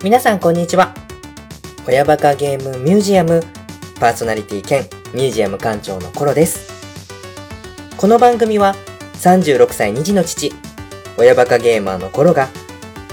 [0.00, 0.94] 皆さんこんにちは。
[1.88, 3.42] 親バカゲームミュージアム
[3.98, 6.70] パーソナリティ兼ミュージアム館長のコロです。
[7.96, 8.76] この番組は
[9.14, 10.52] 36歳2児の父、
[11.16, 12.48] 親バカゲーマーのコロが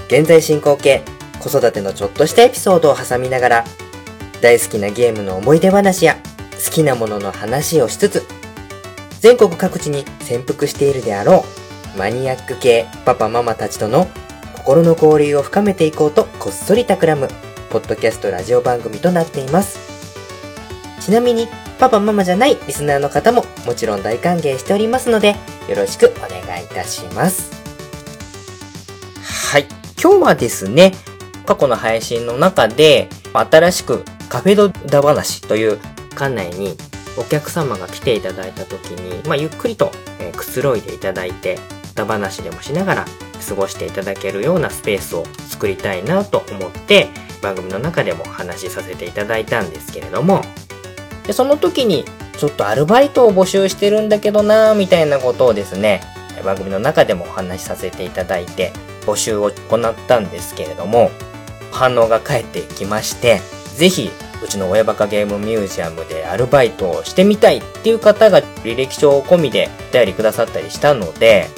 [0.06, 1.02] 現在進行形
[1.40, 3.64] 子育てのちょっとしたエピソードを挟みながら
[4.40, 6.16] 大好きなゲームの思い出話や
[6.64, 8.22] 好きなものの話をしつつ
[9.18, 11.44] 全国各地に潜伏しているであろ
[11.96, 14.06] うマニアック系パパママたちとの
[14.66, 17.28] 心の交流を深めていこうとこっそり企む
[17.70, 19.78] ポッドキャストラジオ番組となっています。
[21.00, 21.46] ちなみに
[21.78, 25.36] パパママじゃないリスナーの方ももちろん大歓迎しておりますので
[25.68, 27.52] よろしくお願いいたします。
[29.52, 29.68] はい。
[30.02, 30.90] 今日はですね
[31.46, 35.78] 過去の配信の中で新しくカフェドダ話という
[36.10, 36.76] 館内に
[37.16, 41.56] お客様が来ていただいた時に、まあ、ゆっくりと、えーくつろいでいただいて
[41.96, 43.04] ダ話でもしながら
[43.48, 47.08] 過ごしていただけるようなスペースを作りたいなと思って
[47.42, 50.42] 番組の中でも話しさせていただいたんですけれども。
[51.26, 52.04] でその時に
[52.38, 56.02] ちょっとアルバイトを募集してるんだけどなみたいなことをですね
[56.44, 58.72] 番組の中でもお話しさせていただいて
[59.06, 61.10] 募集を行ったんですけれども
[61.72, 63.40] 反応が返ってきまして
[63.76, 64.10] ぜひ
[64.44, 71.48] うちの親バカゲームミュージアムでアルバイトをしてみたいっていう方が履歴書込みでお便りくださったりしたので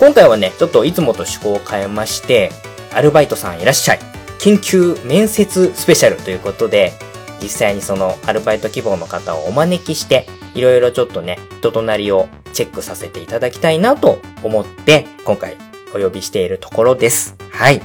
[0.00, 2.50] 今回はねちょっといつもと趣向を変えまして
[2.94, 3.98] アルバイトさんいらっしゃい
[4.40, 6.94] 緊急面接スペシャルということで
[7.42, 15.58] 実際にそのアルバイト希望の方をお招きしていろいろちょっとね人となりをチェックさせていただきたいなと思って今回
[15.94, 17.82] お呼びしているところですはい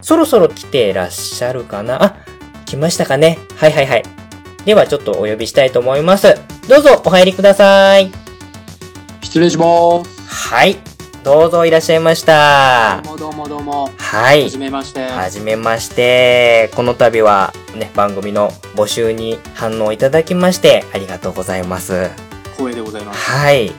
[0.00, 2.02] そろそろ来ていらっしゃるかな？
[2.02, 2.16] あ
[2.64, 3.38] 来ましたかね？
[3.56, 4.02] はいはいはい。
[4.64, 6.36] ではちょっとお呼びしたいと思います。
[6.68, 8.10] どうぞお入りください。
[9.20, 10.22] 失礼します。
[10.26, 10.89] はい。
[11.22, 13.02] どうぞいらっしゃいました。
[13.02, 13.84] どうもどうもどうも。
[13.84, 13.90] は。
[13.98, 15.06] はいじめまして。
[15.06, 16.70] はじめまして。
[16.74, 22.08] この度はね、番組の募集に反応いただきましてありがとうございます。
[22.56, 23.30] 光栄でございます。
[23.30, 23.70] はい。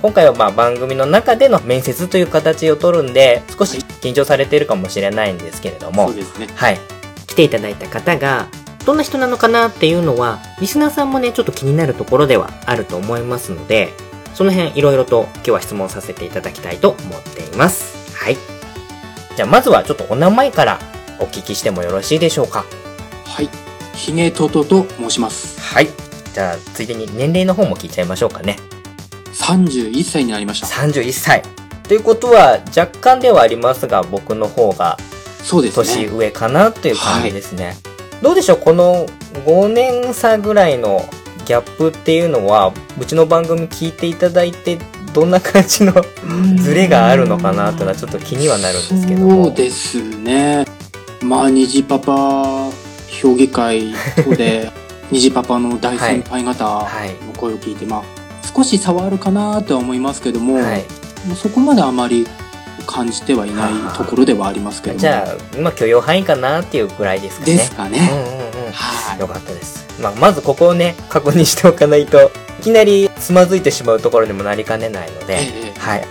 [0.00, 6.46] 今回はまあ番組の中での面接という形を取るんで、少し緊張されているかもしれないんですけれどもそう、ですね。
[6.54, 6.78] はい。
[7.26, 8.46] 来ていただいた方が、
[8.86, 13.92] どんな人なのかなっていうのは、リスナーさんもね、ちょっと気になるところではあると思いますので、
[14.34, 18.14] その辺いろいろと今日は質問させていただきたいと思っています。
[18.16, 18.36] はい。
[19.36, 20.78] じゃあまずはちょっとお名前から
[21.20, 22.64] お聞きしてもよろしいでしょうか？
[23.26, 23.48] はい。
[23.94, 25.60] ひげととと申します。
[25.60, 25.88] はい。
[26.32, 28.58] じゃあ、ついでに年齢の方も聞いちゃいましょうかね。
[29.32, 30.66] 31歳になりました。
[30.66, 31.42] 31歳。
[31.88, 34.98] ということは、若干ではありますが、僕の方が
[35.42, 36.06] そうです年ね。
[36.08, 37.76] 上かなという感じですね。
[38.22, 38.58] どうでしょう？
[38.58, 39.06] この
[39.46, 41.08] 5年差ぐらいの
[41.48, 44.78] ギャップっていうのは、うちの番組聞いていただいて、
[45.14, 45.94] どんな感じの
[46.62, 49.46] ズレがあるのかなというのはちょっと気にはなるんですけども。
[49.46, 50.66] そうですね。
[51.22, 52.70] まあ、虹パパ
[53.08, 54.70] 評議会等で、
[55.10, 58.02] 虹パパの大先輩方のはい声を聞いて、まあ、
[58.54, 60.84] 少し差はあるかなとは思いますけども、はい。
[61.26, 62.26] もうそこまであまり
[62.86, 65.00] 感じてはいないところではありますけども。
[65.00, 67.52] じゃあ、今許容範囲かなっていうぐらいですかね。
[67.54, 68.10] ですかね。
[68.12, 68.47] うんうんうん。
[68.72, 69.20] はい。
[69.20, 69.86] よかったです。
[70.00, 72.30] まあ、まずここをね、確認しておかないと、
[72.60, 76.06] いきなりつまずいてしまうところにもなりかねないので、ええはい。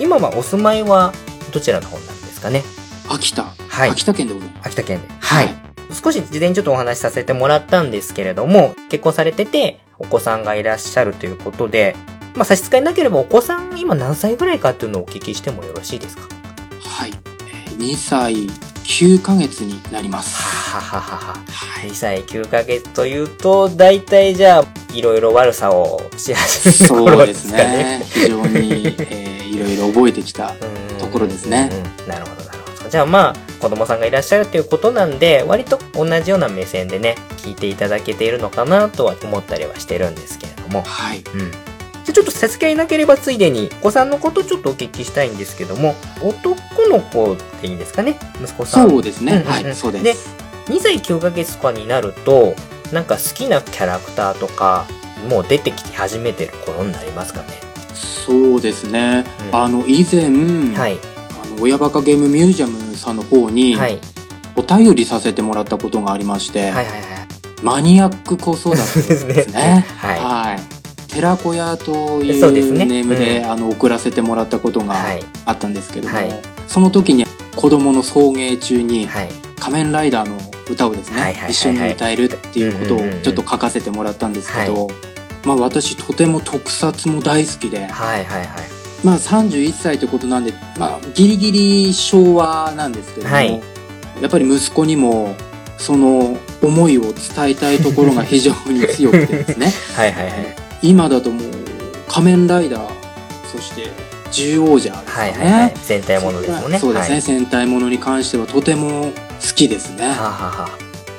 [0.00, 1.12] 今はお住まいは
[1.52, 2.62] どちらの方なんですかね？
[3.08, 3.90] 秋田、はい。
[3.90, 4.66] 秋田県でございます。
[4.68, 5.08] 秋田県で。
[5.18, 5.48] はい。
[5.92, 11.96] 少し事前にちょっとお話しさせてもらったんですけれども、結婚されてて、お子さんがいらっしゃるということで、
[12.34, 16.22] まあ差し支えなければお子さん今何歳ぐらいかっていうのをお聞きしてもよろしいですか？
[16.84, 17.12] はい。
[17.66, 18.46] えー2歳
[18.88, 20.34] 9ヶ月になります。
[20.42, 21.34] はははは。
[21.34, 21.94] はい2。
[21.94, 27.58] 歳9ヶ月というと、大体じゃあ、いろいろ悪さをし始めるそうで頃ですね。
[27.58, 28.02] ね。
[28.08, 30.52] 非常に、えーいろいろ覚えてきた。
[30.52, 32.90] うんところですねうんなるほど、なるほど。
[32.90, 40.82] じゃあまあ、子供さんがいらっしゃるということなんで、割と同じような目線でね、聞いていただけているのかなとは思ったりはしてるんですけれども。
[40.82, 41.22] はい。
[41.34, 41.50] うん。
[42.18, 48.18] ちょっと差し支えなければついでに、お子さんのことちょっとお聞きしたいんですけども、男の子でいいんですかね？
[48.42, 48.90] 息子さん。
[48.90, 49.34] そうですね。
[49.34, 49.74] うんうんうんはい。
[49.76, 50.28] そうでです。
[50.66, 52.56] 2歳9ヶ月とかになると、
[52.92, 54.84] なんか好きなキャラクターとか、
[55.30, 57.46] もう出てきて始めてる頃になりますかね？
[57.94, 59.24] そうですね。
[59.52, 60.24] うんあの、以前、
[60.76, 60.98] はい。
[61.44, 64.00] あの、親バカゲームミュージアムさんの方に、はい。
[64.56, 66.98] お便りさせてもらったことがありまして、はいはいはい。
[67.62, 68.84] マニアック子育てで
[69.16, 69.34] すね。
[69.34, 70.77] ですねはいはい。
[71.18, 75.22] 寺子屋というネームで、うあの送らせてもらったことがはい。
[75.46, 77.24] あったんですけども、はいその時に
[77.56, 79.28] 子供の送迎中にはい。
[79.58, 80.38] 「仮面ライダー」の
[80.70, 84.88] 歌をですね、はいはいはいはい一緒に歌えるっていうことをちょっと書かせてもらったんですけど、
[85.44, 88.48] まあ私とても特撮も大好きで、はいはいはい。
[89.02, 93.60] まあ31歳ということなんで、まあギリギリ昭和なんですけども、はい
[94.20, 95.34] やっぱり息子にも、
[95.78, 97.12] その思いを伝
[97.50, 99.72] えたいところが非常に強くてですね。
[99.96, 100.57] はいはいはい。
[100.82, 101.42] 今だともう、
[102.08, 102.90] 仮面ライダー、
[103.50, 103.90] そして、
[104.30, 105.30] 獣王者ですかね。
[105.32, 105.74] はいはいはい。
[105.76, 106.78] 戦隊ものですもんね。
[106.78, 107.22] そうですね、はい。
[107.22, 110.14] 戦隊ものに関してはとても好きですね。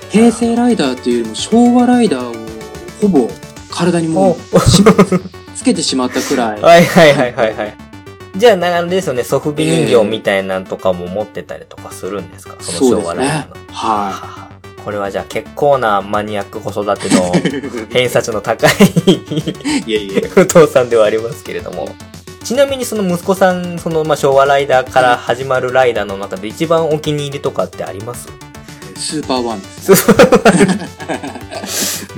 [0.09, 2.33] 平成ライダーっていうよりも昭和ライダーを
[3.01, 3.29] ほぼ
[3.71, 4.83] 体にもおうし
[5.55, 6.61] つけてしまったくらい。
[6.61, 7.77] はいはいはいはいはい。
[8.35, 13.55] じゃあ、なあれですよね、ソフビ人形みたいなんとかも持ってたりとかするんですか、その昭和ライダーの。
[13.71, 14.49] ははは
[14.89, 17.31] これはじゃあ結構なマニアック子育ての
[17.93, 18.71] 偏差値の高い
[19.05, 19.11] い。
[19.85, 20.31] いえいえ。
[20.35, 21.95] お父さんではありますけれども。
[22.43, 28.29] ちなみにその息子さん、そのまあ昭和ライダーから始まるライダーの中で一番お気に入りとかってあります？
[28.95, 29.97] スーパーワンです、ね。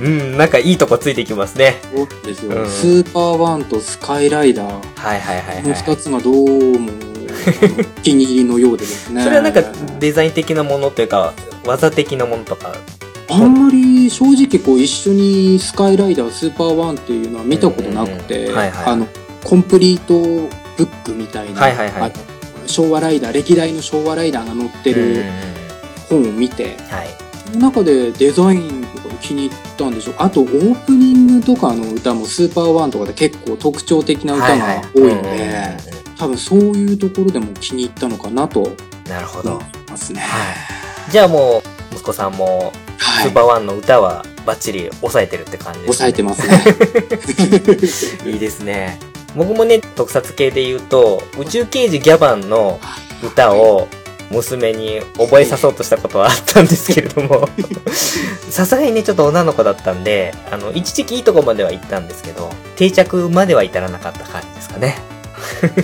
[0.00, 1.78] うん、なんかいいとこついてきますね。
[1.94, 4.66] そうですよ、うんスーパーワンとスカイライダー。
[4.66, 5.82] はいはいはいこのはい。
[5.82, 6.90] 二つがどうも
[7.98, 9.20] お気に入りのようでですね。
[9.24, 9.62] それはなんか
[10.00, 12.72] デザイン的なものというか、技的なものとか。
[13.30, 19.06] あんまり正直こう一緒にスカイライダー、スーパーワンっていうのは見たことなくて、あの、
[19.44, 20.14] コンプリート
[20.76, 22.32] ブックみたいな、はいはいはいあ
[22.66, 25.24] 昭和ライダー、歴代の昭和ライダーが載ってる
[26.08, 27.08] 本を見て、はい。
[27.46, 30.14] その中でデザインとか気に入ったんでしょう。
[30.18, 35.76] あとオープニングとかの歌もスーパーワンとかで結構特徴的な歌が多いので、
[36.18, 38.76] 多分そういうところでも気に入ったのかなと思
[39.08, 39.60] なるほど。
[39.60, 40.20] いますね。
[40.20, 40.81] はい。
[41.12, 41.62] じゃあも
[41.92, 46.64] う、息子さんも、はいスーパーワンの歌はバッチリ抑えてるって感じです、抑えてますね。
[48.32, 48.98] いいですね。
[49.36, 52.80] 僕もね、特撮系で言うと、宇宙刑事ギャバンの
[53.22, 53.88] 歌を
[54.30, 57.46] 娘に覚えさそうとしたことはあったんですけれども、
[58.48, 64.96] さすがにね、ちょっと女の子だったんで、あの、一時期いいとこまでは行ったんですけど、定着までは至らなかった感じですかね。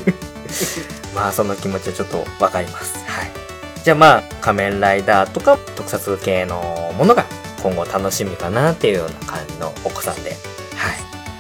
[1.15, 2.95] まあ、その気持ちはちょっとわかります。
[3.07, 3.48] はい。
[3.89, 7.25] じゃあまあ、仮面ライダーとか特撮系のものが
[7.63, 10.39] 今後楽しみかなっていうような感じのお子さんで、はい。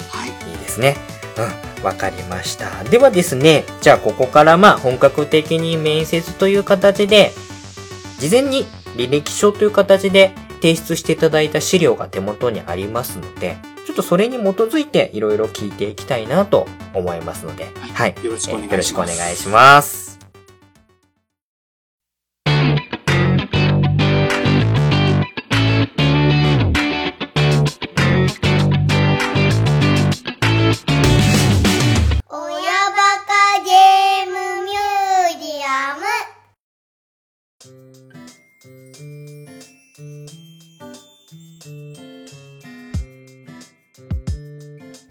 [0.08, 0.50] はい。
[0.50, 0.96] いいですね。
[1.76, 2.84] うん、わかりました。
[2.84, 7.32] ではですね、じゃあここからまあ本格的に面接という形で、
[8.18, 8.64] 事前に
[8.96, 18.14] 履歴書という形で提出していただいた資料が手元にありますので、ちょっとそれに基づいていろいろ聞いていきたいなと思いますので、はい。
[18.24, 20.07] よろしくお願いしますえよろしくお願いします。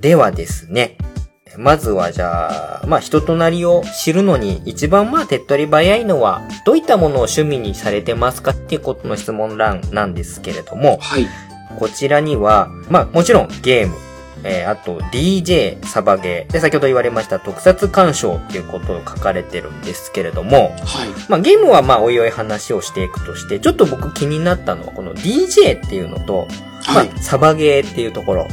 [0.07, 0.95] ではですね、
[1.57, 11.27] まずはじゃあ、まあ人となりを知るのに一番まあ手っ取り早いのは、どういったものを趣味にされてますかっていうことの質問欄なんですけれども、はい。
[11.77, 13.97] こちらには、まあもちろんゲーム、
[14.45, 21.09] えーあと DJ、サバゲー、で先ほど言われました特撮鑑賞っていうことを書かれてるんですけれども、はい。
[21.27, 26.47] まあゲームはまあおいおい話をしていくとして、ちょっと僕気になったのはこの DJ っていうのと、
[26.87, 27.19] まはいあ。
[27.21, 28.47] サバゲーっていうところ。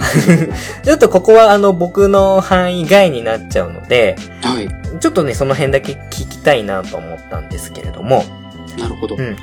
[0.84, 4.68] ちょっとここはあの僕の範囲外になっちゃうので、はい。
[5.00, 8.24] ちょっとね、その辺だけ聞きたいなと思ったんですけれども、
[8.78, 9.16] なるほど。
[9.16, 9.36] うん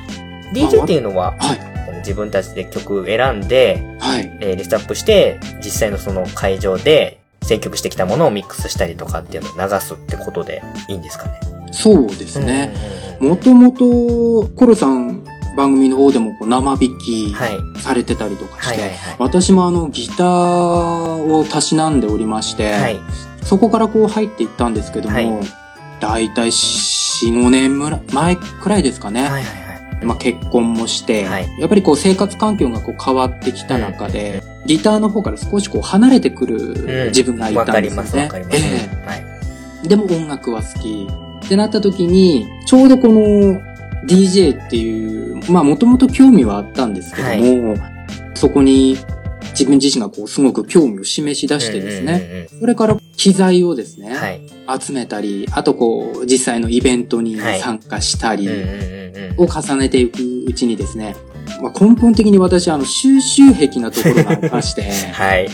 [0.52, 1.60] DJ っていうのは、はい。
[1.98, 4.30] 自分たちで曲選んで、はい。
[4.40, 11.40] えーリストアップして、実際のその会場で選曲してきたものをミックスしたりとかっていうのを流すってことでいいんですかね。
[11.72, 12.74] そうですね。
[13.20, 15.24] もともと、コロさん
[15.56, 17.80] 番組の方でもこう生弾きはい。
[17.80, 19.16] されてたりとかして、はいはいはい。
[19.18, 23.00] 私もあのギターをたしなんでおりまして、はい。
[23.42, 25.46] そこからこう入っていったんですけども、はい
[25.98, 29.22] だいたい4、5年前くらいですかね。
[29.22, 38.06] はいはいまあ、結婚もして、はいやっぱりこう生活環境がこう変わってきた中で、ギターの方から少しこう離れてくる自分がいわたんですよね。
[38.12, 38.56] かりますわかります。
[38.58, 39.26] えはい。
[39.84, 41.08] えでも音楽は好き。
[41.46, 43.60] ってなった時に、ちょうどこの
[44.06, 47.76] DJ っていう、まあもともと興味はあったんですけども、
[48.34, 48.96] そこに
[49.50, 52.48] 自分自身がこうすごく興味を示し出してですね、ね。
[52.60, 54.42] それから機材をですね、はい。
[54.80, 58.48] 集めたり、あとこう実際のイベントにはい参加したり、
[59.38, 61.16] を重ねていくうちにですね、
[61.62, 64.82] まあ、根本的に私、あの、収集癖なところがありまして、
[65.12, 65.48] はい。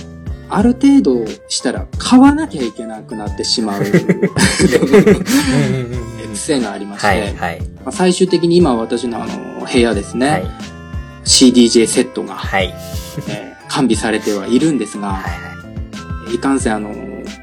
[0.48, 3.84] ある程度したら買わなきゃいけなくなってしまう
[6.32, 7.60] 癖がありまして、はい、はい。
[7.60, 10.44] まあ、最終的に今私のあの、部屋ですね、はい。
[11.24, 12.74] CDJ セットが、はい。
[13.28, 15.28] えー完備されてはいるんですが、は
[16.30, 16.34] い。
[16.34, 16.94] いかんせんあの、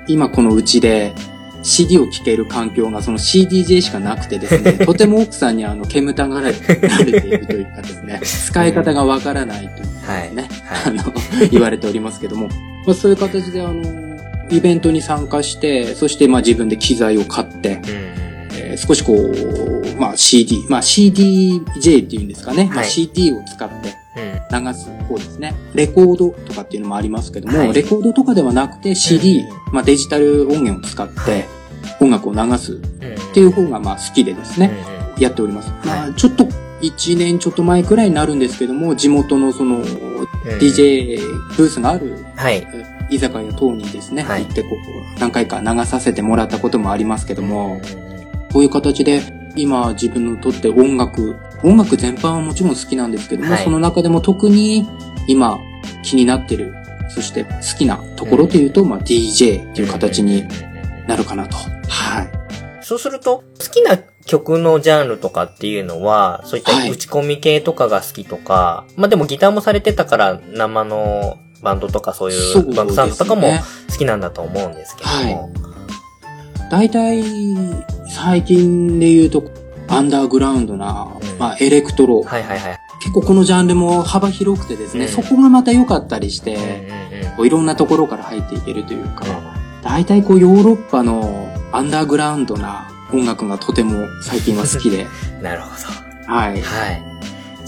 [0.08, 1.14] 今このうちで
[1.64, 6.72] CD を聴ける環境がその CDJ しかなくてですね、 とても奥さんにあの、煙たがられて
[7.28, 11.14] いるというかですね、 使い方がわからないというかですね、はいあの、
[11.52, 12.48] 言われておりますけども、
[12.86, 13.82] まあ、そういう形であの、
[14.52, 18.29] イベントに参加して、そしてまあ自分で機材を買って、うん。
[18.80, 23.96] えー少しこう、まあ CD、まあ CDJ っていうんですかね、まあはい CD を使って
[24.52, 24.66] うん。
[24.66, 25.54] 流す方ですね。
[25.76, 31.46] レコードとかっていうのもありますけども、はいレコードとかではなくて CD、うまあデジタル音源を使っはいて
[32.02, 33.34] 音楽を流すっうん。
[33.34, 34.72] ていう方がまあ好きでですね、
[35.18, 35.70] うやっております。
[35.86, 36.46] まはあちょっと
[36.82, 39.84] 1年ちょっと前くらいになるんですけども、地元のそのん。
[40.60, 41.20] DJ
[41.58, 42.66] ブースがあるはい。
[43.12, 44.70] 居酒屋等にですね、はい行ってこ
[45.18, 48.09] う何回か流させてもらったこともありますけども、うん
[48.52, 49.22] こういう形で
[49.56, 54.88] 今自分にとって音楽、音楽全般はもちろん好きなんですけども、はいその中でも特に
[55.28, 55.60] 今
[56.04, 56.74] 気になってる、
[57.10, 60.46] そして好きなところというと、まあ DJ っていう形に
[61.08, 61.58] なるかなと。
[61.58, 62.84] はい。
[62.84, 73.50] そうすると、好きな曲のジャンルとかっていうのは、そういったはい打ち込み系とかが好きとか、まあでもギターもされてたから生のバンドとかそういうバンドサウンドとかも
[73.92, 75.69] 好きなんだと思うんですけども。
[76.70, 77.24] 大体、
[78.08, 79.44] 最近で言うと、
[79.88, 82.80] アンダーグラウンドな、うんまあエレクトロ、はいはいはい。
[83.00, 86.58] 結構このジャンルも幅広くてですね、うんそこがまた良かったりして、
[87.38, 89.26] こういろんなところから入っていけるというか、
[89.82, 95.08] 大体こうヨーロッパのアンダーグラウンドな音楽がとても最近は好きで、
[95.42, 96.32] なるほど。
[96.32, 96.62] はい。
[96.62, 97.04] はい。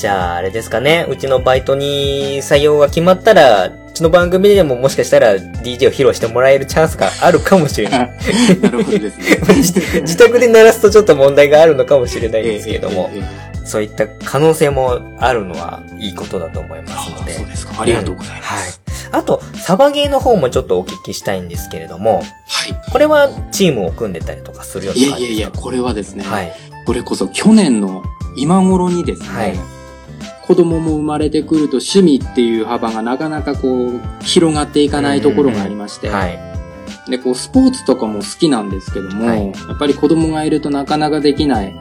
[0.01, 1.05] じゃあ、あれですかね。
[1.07, 8.09] うちのバイトに採用が決まったら、うちの番組でももしかしたら DJ を披露してもらえるチャンスがあるかもしれない。
[8.63, 10.01] なるほどですね。
[10.01, 17.33] 自宅で鳴らすとちょっと問題があるのかもしれないですけれどもえ、えええそういった可能性もあるのはいいことだと思いますので。
[17.33, 17.75] そうですか。
[17.79, 18.81] ありがとうございまはいす。。
[19.11, 22.91] あと、サバゲーの方もちょっとお聞きしたいんですけれども、はい。
[22.91, 25.35] これはチームを組んでたりとかするよういな感じですか？
[25.35, 26.51] やいやいや、これはですね、はい。
[26.87, 28.01] これこそ去年の
[28.35, 29.59] 今頃にですね、はい
[30.51, 36.37] 子供も生まれてくると趣味っていう幅がなかなかこう、広がっていかないところがありまして、はい。
[37.09, 41.73] で、こう、スポーツとかも好きなんですけども、はいやっぱり子供がいるとなかなかできない。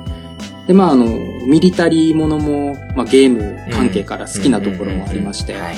[0.68, 1.06] で、まあ、あの、
[1.48, 5.76] ミリタリーものも、まあ、ゲーム関係から好きなところもありまして、はい。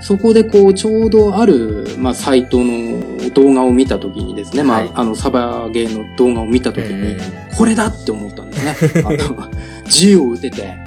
[0.00, 9.02] そこでこう、ちょうどある、まあ、サイトの動画を見たときにですね、まあ、はいあの、サバゲーの動画を見たときに、うんこれだって思ったんですね。
[9.04, 9.50] あの、
[9.88, 10.85] 銃を撃てて、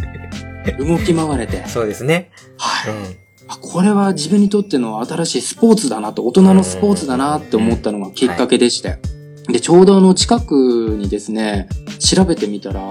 [0.78, 2.32] 動き回れて、そうですね。
[2.58, 2.94] はい。
[2.94, 3.16] うん。
[3.48, 9.00] あこれは自分にとっての新しいスポーツだなと、大人のスポーツだなって思ったのがきっかけでして。
[9.48, 11.68] で、ちょうどあの近くにですね、
[12.00, 12.82] 調べてみたら、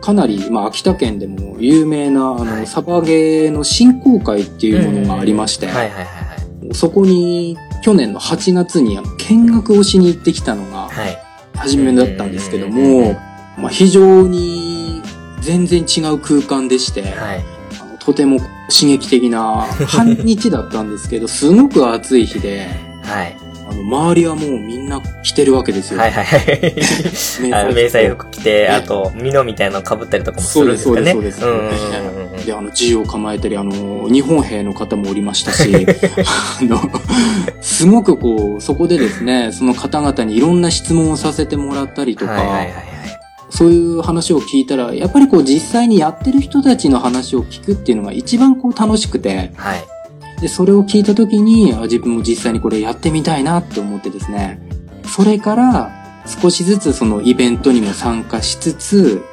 [0.00, 5.68] かなり、まあ、秋田県でも有名な、あの、はいサバゲーの振興会っていうものがありまして。
[6.72, 11.16] そこに去年の8月に見学をしに行ってきたのがはい。
[11.54, 13.12] 初めだったんですけども、
[13.56, 14.65] まあ、非常に
[15.46, 17.44] 全然違う空間でして、はい。
[17.80, 22.68] あのとても刺激的な 半日だったんですけど、すごく暑い日で、
[23.02, 23.36] はい。
[23.68, 26.00] あの、周りはもうみんな着てるわけですよ。
[26.00, 27.74] はいはいはい。
[27.74, 31.12] 迷彩服着て、ねあと、ミノみたいなの被ったりとかもするんですかね。
[31.12, 35.86] そうですそうですそうですで、あの、銃を構えてる、あの、日本兵の方もおりましたし、
[36.60, 36.80] あの、
[37.60, 42.95] すごくこう、そこでですね、その方々にいろんな質問をさせてもらったりとか、はいはいはいはい。
[43.50, 49.84] そういう話を聞いたら、やっぱりこう実際にやってる人たちの話を聞くっていうのが一番こう楽しくて、はい。
[50.40, 54.60] で、それを聞いた時に、あ自分も実際にこれやってみたいなって思ってですね、
[55.04, 55.90] それから
[56.26, 59.24] 少しずつそのイベントにも参加しつつ、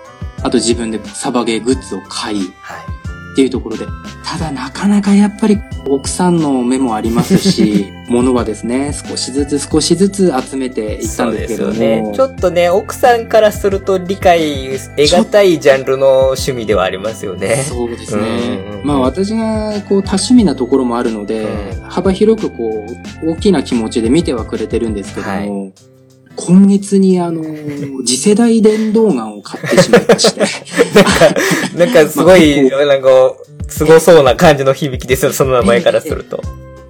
[0.43, 2.92] あと自分でサバゲーグッズを買いはい。
[3.33, 3.87] っていうところで、
[4.23, 12.11] ただなかなかやっぱり奥さんの目もありますし、 物はですね、少しずつ少しずつ集めていったんですけども、ね。
[12.13, 17.65] ちょっとね、奥さんからすると理解得難いジャンルの趣味ではありますよね。
[17.67, 18.87] そうですねうんうんうん。
[18.87, 22.85] まあ私がこう多趣味なところもあるので、うん幅広くこ
[23.23, 25.92] う大きな気持ちで見てはくれてるんですけども、はい
[26.35, 27.43] 今月にあの、
[28.05, 30.41] 次世代電動ガンを買ってしまいまして、
[31.77, 33.09] なんかすごい、まあなんか、
[33.67, 36.41] すごそうな感じの響きですよ、その名前からすると。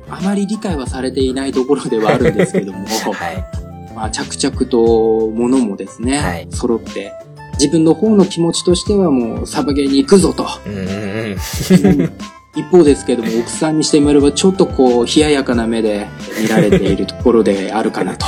[0.09, 3.45] あまり理解はされていないところではあるんですけども、 はい。
[3.95, 7.11] まあ着々と物もですね、はい揃って、
[7.53, 10.47] 自分の方の気持ちとしてはもうサバゲーに行くぞと。
[10.65, 12.13] うんうんうん。
[12.55, 16.07] 一方ですけども、奥さんにしてみれば、ちょっとこう、冷ややかな目で
[16.39, 18.27] 見られているところであるかなと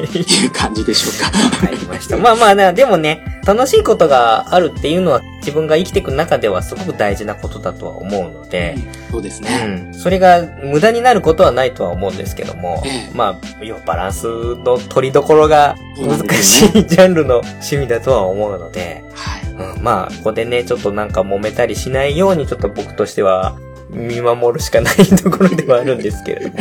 [0.00, 1.66] いう感じでしょうか。
[1.66, 2.16] わかりました。
[2.16, 8.76] まあまあな、でもね、楽しいことがあるっていうのは自分が生きていく中ではすごく大事なことだとは思うので、
[9.10, 9.90] そうですうね。
[9.90, 9.94] ん。
[9.94, 19.74] それが無駄になることはないとは思うんですけども、ええまあ、要はバランスの取りどころが難しいジャンルの趣味だとは思うので、はい。
[19.76, 23.56] うん、まあ、ここでね、ちょっとなんか揉めたりしないように、ちょっと僕としては
[23.90, 26.56] 見守るしかないところではあるんですけれども。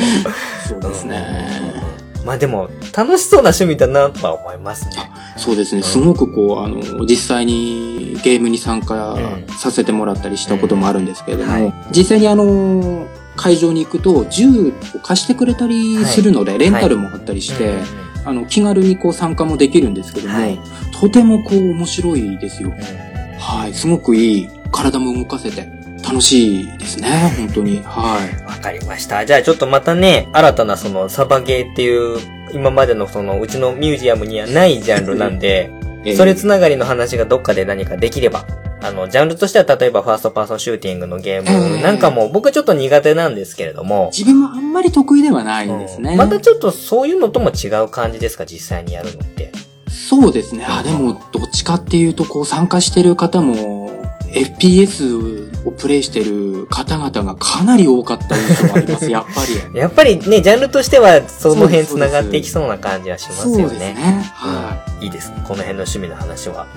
[0.67, 1.74] そうですね。
[2.25, 5.12] まあでも、楽しそうな趣味だなとは思いますね。
[5.38, 5.84] そうですね。
[5.84, 9.17] すごくこう、あの、実際にゲームに参加
[9.60, 14.72] させてもらったりしたこともあるんですけれども、実際にあの、会場に行くと銃を
[15.03, 17.75] 貸してくれたりするので、レンタルもあったりして、
[18.24, 20.60] あの、気軽にこう参加もできるんですけども、はい
[21.00, 22.70] とてもこう面白いですよ。
[22.70, 23.74] うんはい。
[23.74, 24.50] すごくいい。
[24.72, 25.70] 体も動かせて
[26.05, 27.33] 楽しいですね。
[27.38, 27.81] 本当に。
[27.83, 28.43] はい。
[28.45, 29.25] わかりました。
[29.25, 32.19] じゃあちょっとまたね、新たなそのサバゲーっていう、
[32.53, 35.71] 今までのそのうちのミュージアムにはないジャンルなんで、
[36.05, 38.45] えーそれつながりの話がどっかで何かできれば。
[38.83, 46.12] あの、ジャンルとしては例えばファーストパーソンシューティングのゲームなんかも僕ちょっと苦手なんですけれども、自分もあんまり得意ではないんですね。
[46.12, 49.51] うんまたちょっとそういうのとも違う感じですか、実際にやるのって。
[49.89, 50.63] そうですね。
[50.69, 53.89] あ、でも、どっちかっていうと、こう、参加してる方も、
[54.33, 59.41] FPS をプレイしてる方々がかなり多かった印象があります、 やっぱ
[59.74, 59.79] り。
[59.79, 63.69] やっぱりね、ジャンルとしてはその辺繋がっていきそうな感じはしますそうよね。
[63.69, 64.31] ですね。
[64.34, 65.36] はうんいいですね。
[65.43, 66.67] この辺の趣味の話は、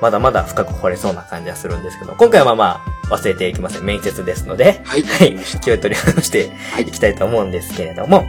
[0.00, 3.84] まだまだ深く掘れそうな感じはするんですけど、今回はまあ、忘れていきません。
[3.84, 4.88] 面接ですので、い。
[4.88, 5.02] はい。
[5.02, 8.26] はい気を取り直してはいいきたいと思うんですけれども、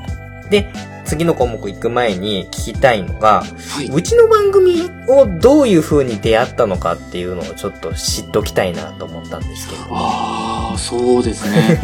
[0.50, 0.72] で、
[1.06, 3.88] 次の項目行く前に聞きたいのが、はい。
[3.88, 9.82] うちの番組をどういう風に出会ったのかっていうのをちょっと知っときたいなと思ったんですけど。
[9.92, 11.80] ああ、そうですね。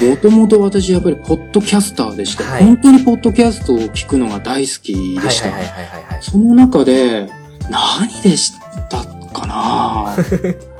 [0.08, 5.50] もともと私やっぱりポッドキャスターでして、はい本当にポッドキャストを聞くのが大好きでした。
[5.50, 6.18] はいはいはいはいはい。
[6.22, 7.28] その中で、
[7.68, 9.04] 何で知った
[9.38, 10.16] かな？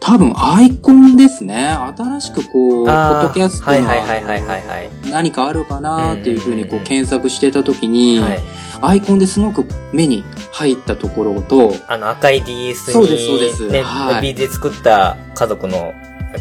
[0.00, 1.68] 多分アイコンですね。
[1.96, 4.90] 新しくこう、ポッドキャストはいはいはいはいはいはい。
[5.04, 8.38] が何かあるかなっていうふうにこう検索してた時に、はい。
[8.80, 15.94] アイコンですごく目に入ったところと、あの赤い DS そうですそうですに、ね、はいビーで作った家族の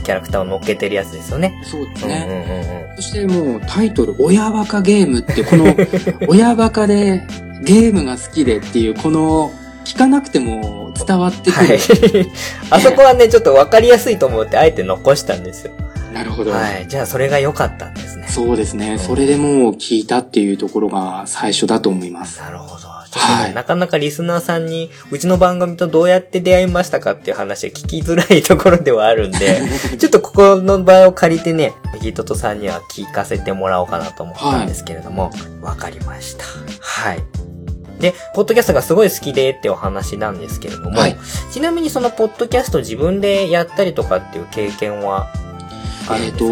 [0.04, 1.60] キャラクターを乗っけてるやつですよね。
[1.63, 2.46] そうですね。
[2.62, 5.76] うんそしてもうタイトル、親バカゲームって、この、
[6.28, 7.28] 親バカで
[7.63, 9.52] ゲームが好きでっていう、この、
[9.88, 11.67] 聞かなくても伝わってくる。
[11.67, 11.80] はい。
[12.71, 15.71] あそこはね、ちょっとわかりやすいと思って、あえて残したんですよ。
[16.13, 16.52] なるほど。
[16.52, 16.88] はい。
[16.89, 18.28] じゃあ、それが良かったんですね。
[18.28, 18.97] そうですね。
[18.97, 22.41] それでもう聞いたっていうところが最初だと思います。
[22.41, 22.88] なるほど。
[23.17, 29.62] はいなかなかリスナーさんに、うちの番組とどうやって出会いましたかっていう話は聞きづらいところではあるんで、
[29.97, 36.45] ちょっとここの場合を借りてね、ギトトさんには聞かせてもらおうかなと思ったんですけれども、わ、かりました。
[36.80, 37.47] はい。
[38.00, 41.18] で、ポッドキャストがすごい好きでってお話なんですけれども、はい
[41.52, 45.28] ちなみにそのポッドキャスト自分でやったりとかっていう経験は
[46.08, 46.52] あるんえっ、ですか、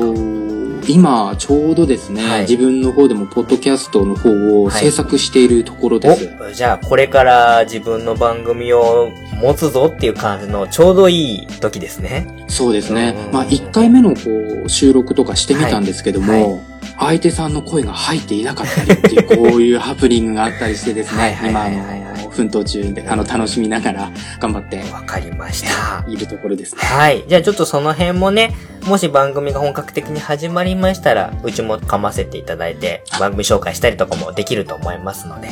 [0.87, 6.29] と、今、ちょうどですね、はい自分の方でもポッドキャストの方を制作しているところです。
[6.39, 9.09] お、じゃあこれから自分の番組を
[9.41, 12.45] 持つぞっていう感じのちょうどいい時ですね。
[12.47, 13.33] そうですねうん。
[13.33, 14.21] まあ、1回目のこ
[14.65, 16.59] う収録とかしてみたんですけども、はいは
[16.99, 26.05] 相手さんの声が入っていなかったりっていう、こういうハプニングがあったりしてですはいね、はい今、あの、奮闘中で、あの、楽しみながら頑張ってわかりました。
[26.07, 26.81] いるところですね。
[26.81, 27.23] はい。
[27.27, 28.53] じゃあちょっとその辺もね、
[28.85, 35.47] もし番組が本格的に始まりましたら、うちも噛ませていただいて、番組紹介したりとかもできると思いますので。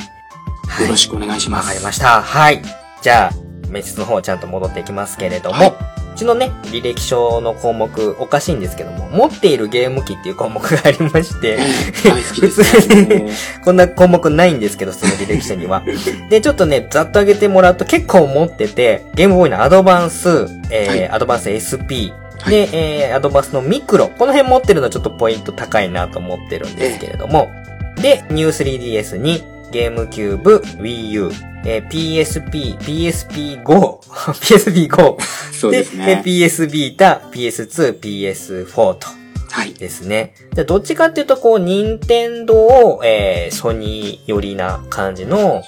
[0.68, 1.68] はいよろしくお願いします。
[1.68, 2.22] わかりました。
[2.22, 2.62] はい。
[3.02, 12.50] じゃあ、面接の方ちゃんと戻っていきますけれども、はいうちのね、履歴書の項目、おかしいんですけども、持っているゲーム機っていう項目がありまして、普ね。
[12.50, 15.82] 通こんな項目ないんですけど、その履歴書には。
[16.30, 22.70] で、ちょっとね、ざっと上げてもらうと結構持ってて、ゲームボーイのアドバンス、えーはいアドバンス SP、はいで、
[23.08, 24.10] えーアドバンスのミクロ。
[24.10, 27.50] この辺持ってるのちょっとポイント高いなと思ってるんですけれども。
[27.96, 29.44] で、ニュー 3DS に、
[29.74, 31.32] ゲームキューブ、Wii U、
[31.66, 35.18] えー PSP、PSP Go、 PSP Go。
[35.52, 36.06] そうですね。
[36.06, 39.08] で、PS Vita、PS2、PS4 と。
[39.50, 39.74] はい。
[39.74, 40.36] ですね。
[40.54, 45.64] じゃあどっちかっていうと、こう、任天堂、えー、ソニー寄りな感じの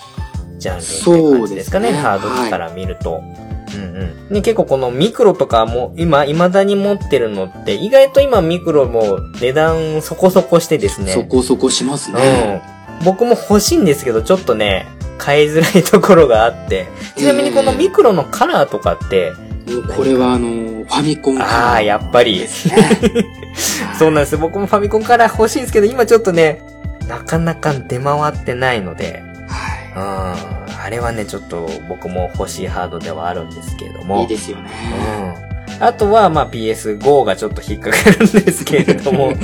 [0.59, 1.91] ジャンルって感じですかね。
[1.91, 3.23] ねハード機から見ると。
[3.75, 3.81] うん
[4.29, 4.33] うん。
[4.33, 11.11] で、結構このミクロとかも、今、未だに持ってるのって、意外と今ミクロも値段そこそこしてですね。
[11.11, 12.74] そこそこしますね。
[12.99, 13.05] うん。
[13.05, 16.87] 僕も欲しいんですけど、ちょっとね、買いづらいところがあって。
[17.15, 19.33] ちなみにこのミクロのカラーとかって、
[19.95, 22.47] これはあの、ファミコンああ、やっぱり。
[23.97, 24.37] そうなんです。
[24.37, 26.61] 僕もファミコンから欲しいんですけど、今ちょっとね、
[27.07, 29.23] なかなか出回ってないので、
[29.93, 30.35] は
[30.69, 30.79] うん。
[30.83, 34.05] あれはね、ちょっと僕も欲しいハードではあるんですけれどい。
[34.05, 34.21] も。
[34.21, 34.69] いいですよね。
[35.49, 35.54] うん。
[35.79, 39.37] あとは、まあ PS5 がちょっと引っかかるんですけれども、ね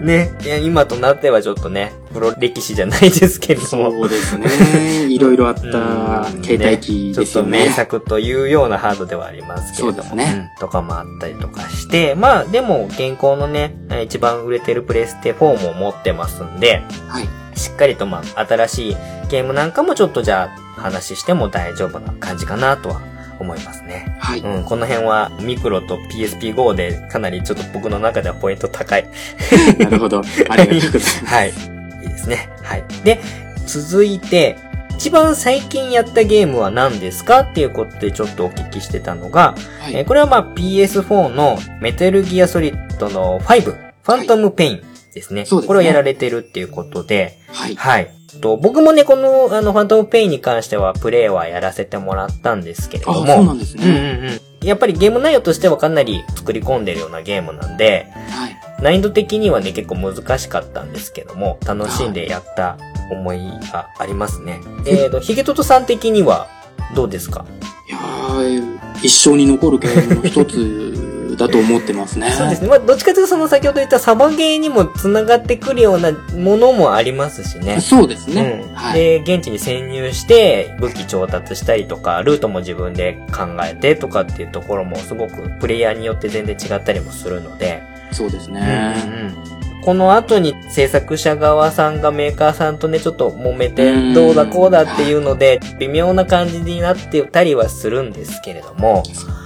[0.02, 0.30] ね。
[0.44, 3.90] いや、今となってはちょっとね、プロ歴史じゃないですけれども。
[3.90, 5.06] そうですね。
[5.08, 7.66] いろいろあったうん携帯機ちょっとですよね。
[7.66, 10.14] 名作というようなハードではありますけれども。
[10.14, 13.74] ねうんとかもあったりとかして、まあでも現行のね、
[14.04, 17.28] 一番売れてるプレステ4も持ってますんで、はい。
[17.56, 18.96] しっかりとまあ新しい
[19.30, 23.00] ゲームなんかもちょっとじゃあ話しても大丈夫な感じかなとは
[23.38, 24.16] 思いますね。
[24.18, 24.40] はい。
[24.40, 29.08] うん、この辺はミクロと PSP-GO でかなりちょっと僕の中ではポイント高い。
[29.78, 30.22] なるほど。
[30.48, 31.24] ありがとうございます。
[31.24, 31.48] はい。
[31.48, 32.48] いいですね。
[32.62, 32.84] はい。
[33.04, 33.20] で、
[33.66, 34.56] 続いて、
[34.96, 39.96] 一番最近やったゲームは何ですかっていうことでちょっとお聞きしてたのが、はい。
[39.96, 45.44] えーこれはまあ PS4 のメタルギアソリッドの5、ファントムペインですね。
[45.44, 47.74] そうですねこれをやられてるっていうことで、はい。
[47.74, 48.10] はい。
[48.40, 54.40] と僕もね、この、あの、ファントムペインに関してはプレイはやらせてもらったんですけれどあ、も、そうなんですうんうんね。
[54.62, 54.68] うん。
[54.68, 58.56] やっぱりゲーム内容としてはかなり作り込んでるようなゲームなんで、はい。
[58.82, 62.76] 難易度的にはね、結構難しかったんですけども、楽しんでやった
[63.10, 63.38] 思い
[63.72, 64.60] がありますね。
[64.86, 66.48] えっと、ヒゲトトさん的には
[66.94, 67.44] どうですか？
[67.88, 72.30] いやー一生に残るゲームの一つだと思ってますね。
[72.30, 72.68] そうですね。
[72.68, 77.80] まあ、どっちかというとその先ほど言ったサバゲーにも繋がってくるようなものもありますしね。
[77.80, 78.64] そうですね。
[78.68, 78.74] うん。
[78.74, 79.22] はい。
[79.22, 88.94] で、現地に潜入して武器調達したりとか、ルートも自分で考えてとかっていうところもすごくプレイヤーによって全然違ったりもするので、そうですうんね。
[89.06, 89.53] うん
[89.84, 99.44] この後に制作者側さんがメーカーさんとね、ちょっと揉めてうん、どうだこうだっていうので、微妙な感じになってたりはするんですけれども、そう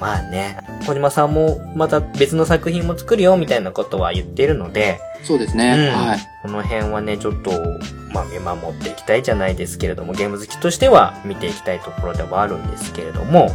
[0.00, 5.90] まあね、小島さんもまた別の作品も作るよみたいなことは言ってるので、そうですうんね。
[5.90, 6.18] はい。
[6.42, 7.50] この辺はね、ちょっと、
[8.12, 13.52] まあ見守っていきたいじゃないですけれども、ゲーム好きとしては見ていきたいところではあるんですけれども、はい。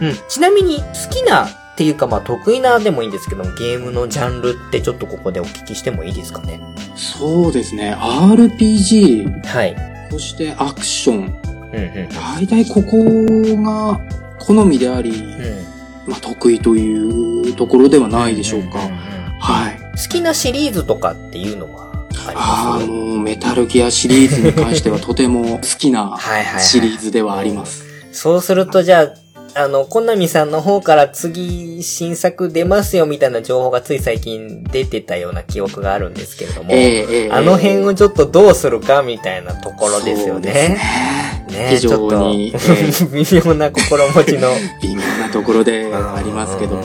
[0.00, 0.16] うん。
[0.28, 6.58] ちなみに好きなっていうかまあ得意なでもいいんですけども、ゲームのジャンルってちょっとここでお聞きしてもいいですかね？
[6.94, 7.94] そうですね。
[7.94, 9.76] RPG、はい。
[10.10, 11.16] そしてアクション。
[11.18, 12.08] うんうん。
[12.08, 12.96] 大体ここ
[13.62, 14.00] が
[14.38, 16.10] 好みであり、うん。
[16.10, 18.68] まあ得意というところではないでしょうか。
[18.86, 18.96] んんん
[19.38, 19.78] はい。
[19.78, 21.92] 好きなシリーズとかっていうのは
[22.26, 27.84] ありあもうメタルギアシリーズに関してはとても好きなはいはいはいシリーズではあります。
[28.12, 29.08] そうするとじゃあ、
[29.58, 40.52] あの、コナミさんの方から次新作出ますよみたいな情報がつい最近出てたような記憶があるんですけれども、ええええあの辺をちょっとどうするかみたいなところですよね。
[40.52, 40.78] ね
[41.50, 44.50] ね非常に、ちょっと 微妙な心持ちの。
[44.82, 46.82] 微妙なところでありますけども。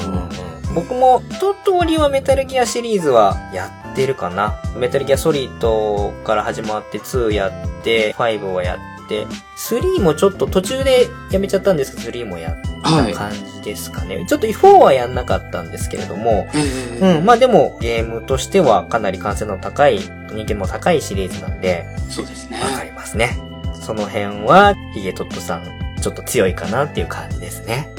[0.74, 4.56] 僕も一通りはメタルギアシリーズはやってるかな。
[4.78, 13.14] メタルギアソリッドから始まって2やって、5はやって、3もちょっと途中でやめちゃったんですけど、3もやったはい。
[13.14, 14.26] 感じですかね。
[14.28, 20.00] ちょっと4はやんなかったんですけれども、ええうん、まあでもゲームとしてはかなり完成の高い、
[20.32, 22.60] 人気も高いシリーズなんで、そうですね。
[22.62, 23.38] わかりますね。
[23.74, 25.66] その辺は、ヒゲトットさん、
[26.02, 27.90] ちょっと強いかなっていう感じですね。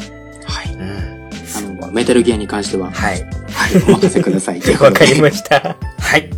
[0.44, 0.74] はい。
[0.74, 1.30] うん。
[1.80, 3.22] あの、メタルギアに関しては、はい。
[3.52, 4.60] はい、お任せください。
[4.80, 5.76] わかりました。
[5.98, 6.30] はい。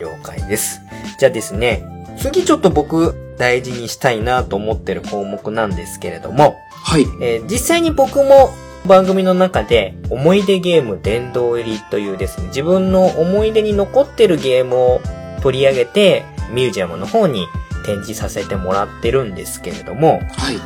[0.00, 0.80] 了解です。
[1.18, 1.84] じゃあですね、
[2.18, 7.02] 次ちょっと僕大事にしたいなと思ってる項目なんですけれども、はい。
[7.20, 8.50] えー実際に僕も
[8.86, 15.00] 番組の中で思い出ゲーム殿堂入りというですね、自分の思い出に残ってるゲームを
[15.42, 17.46] 取り上げてミュージアムの方に
[17.84, 20.58] 展示させてもらってるんですけれども、はい。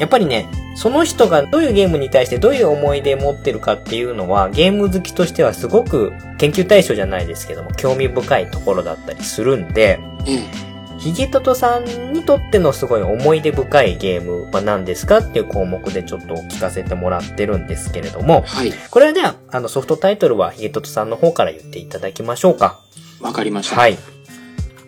[0.00, 10.69] やっぱりね、その人がどういうゲームに対してどういう思い出を持ってるかっていうのは、ゲーム好きとしてはすごく研究対象じゃないですけども、興味深いところだったりするんで、ええ
[11.00, 18.72] ヒゲトトさんにとってのすごい思い出深いゲームは何ですかっていう項目でちょっと聞かせてもらってるんですけれども、はい。
[18.90, 22.80] これはじゃあ、あのソフトタイトルはヒゲトトさんの方から言っていただきましょうか。
[23.20, 23.76] わかりました。
[23.76, 23.98] はい。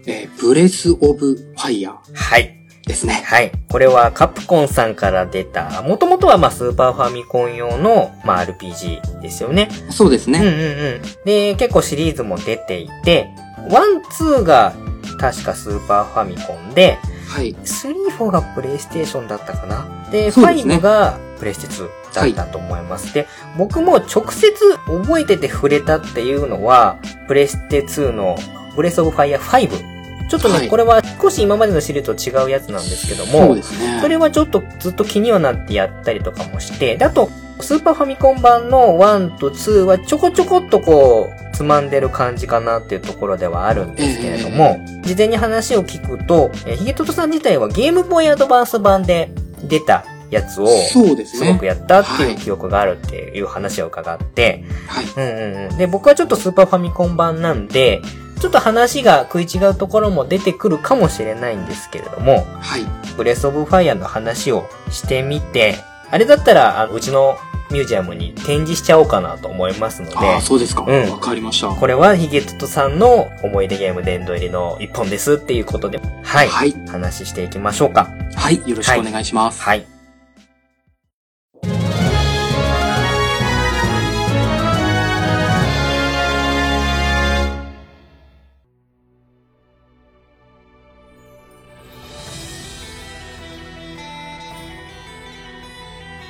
[0.07, 2.59] えーブレスオブファイヤーはい。
[2.87, 3.23] ですね。
[3.25, 3.53] はい。
[3.71, 9.71] これはカプコンさんから出た、もともとはまあスーパーファミコン用の、まあ、RPG ですよね。
[9.91, 10.41] そうですね。
[10.41, 10.55] うんうんう
[10.99, 11.03] ん。
[11.25, 13.31] で、結構シリーズも出ていて、
[13.71, 14.75] ワン、ツーが
[15.23, 17.55] 確かスーパーファミコンで、はい。
[17.55, 23.15] 3、4がプレイステーションだったかなで、ですね5がプレイステ2だったと思います。
[23.15, 24.53] で、僕も直接
[24.85, 28.37] 覚えてて触れたっていうのは、プレステ2の
[28.75, 30.29] ブレスオブファイヤー5。
[30.29, 34.01] ちょっとね、はいこれは少し今までのシリーズと違うやつなんですけども、ですね。
[34.03, 37.31] それはちょっとずっと気にはなってやったりとかもして、で、あと、
[37.63, 49.31] スーパーファミコン版の1と2はちょこちょこっとこう、つまんでる感じかなっていうところではあるんですけれども、事前に話を聞くと、えーヒゲトトさん自体はゲームボーイアドバンス版で
[49.65, 51.47] 出たやつを、そうですね。
[51.47, 55.05] すごくやったってはいいう記憶があるっていう話を伺って、はい。
[55.05, 55.77] うんうんうん。
[55.77, 58.01] で、僕はちょっとスーパーファミコン版なんで、
[58.41, 62.81] ちょっと話が食い違うところも出てくるかもしれないんですけれども、はい。
[63.17, 65.77] ブレスオブファイアの話をしてみて、
[66.11, 67.39] あれだったら、あのうちの
[67.73, 70.85] ミュージアムに展示しちゃおうかなと思いますので、ああ、そうですか。
[70.87, 71.69] うんわかりました。
[71.69, 76.49] これはヒゲトトさんの思い出ゲーム殿堂入りの一本ですっていうことで、はい。
[76.49, 76.73] はい。
[76.89, 78.11] 話していきましょうか。
[78.35, 78.57] はい。
[78.69, 79.63] よろしくお願いします。
[79.63, 79.87] はい。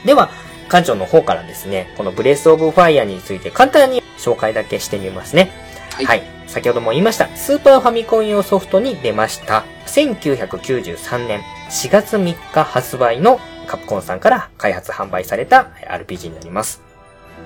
[0.05, 0.31] では、
[0.69, 5.51] 館長の方からですね、このブレスオブファイアについて簡単に紹介だけしてみますね。
[5.95, 6.23] はいはい。
[6.47, 9.65] 先ほども言いました、スーパーファミコン用ソフトに出ました。
[9.87, 16.83] 1993年4月3日発売のカプコンさんから開発販売された RPG になります。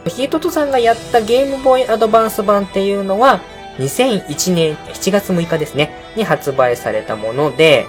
[0.07, 3.41] ヒゲトトさんがやったゲームボーイアドバンス版っていうのは、
[3.79, 7.87] 2001年7月6日ですね、に発売されたもので、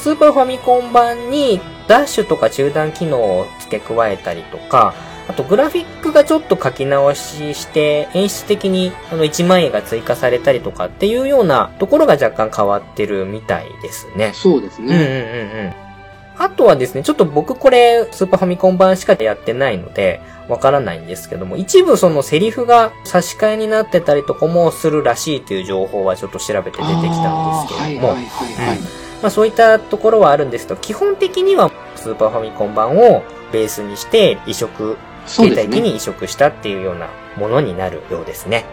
[0.00, 4.94] スーパーファミコン版にダッシュとか中断機能を付け加えたりとか、
[5.28, 14.32] あとグラフィックがちょっと書き直しして、演出的にあの1万円が追加されたりとかっていうようなところが若干変わってるみたいですね。
[14.34, 15.76] そうですうんうんうんね。
[16.36, 16.42] うん。
[16.42, 29.09] あとはですね、ちょっと僕これ、スーパーファミコン版しかやってないので、わからないんですけども、一部そのセリフが差し替えになってたりとかもするらしいという情報はちょっと調べて出てきたんですけれども、はいはいはいはい。
[29.22, 35.62] まあそういったところはあるんですけど、基本的にはスーパーファミコン版をベースにして移植、そうですね。
[35.62, 38.64] 携帯機に移植したっていうようなものになるようですね。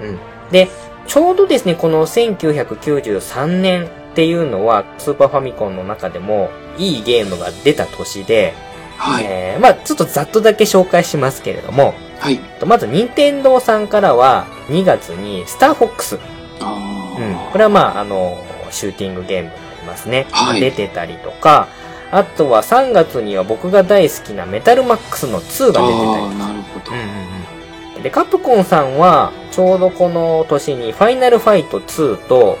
[0.00, 0.18] うん。
[0.50, 0.68] で、
[1.06, 8.54] ちょうどですね、この1993年っていうのは、スーパーファミコンの中でもいいゲームが出た年で、
[8.98, 9.24] はい。
[9.26, 12.40] えー、まあちょっとざっとだけ紹介しますけれども、はい。
[12.64, 16.18] まず、任天堂さんからは、2月に、スターフォックス。
[16.60, 17.34] あうん。
[17.34, 17.48] あ。
[17.50, 18.38] これはまあ、あの、
[18.70, 19.50] シューティングゲーム
[19.82, 20.26] ますね。
[20.30, 21.68] はい出てたりとか、
[22.10, 28.02] あとは3月には僕が大好きなメタルマックスの2が出てたりああ、なるほど。
[28.02, 32.58] で、カプコンさんは、ちょうどこの年に、ファイナルファイト2と、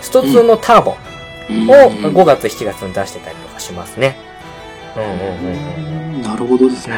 [0.00, 0.96] スト2のターボ
[1.50, 1.74] うんを
[2.12, 4.16] 5月、7月に出してたりとかしますね。
[4.96, 5.14] うんうんう
[6.12, 6.22] んうん。
[6.22, 6.96] なるほどですね。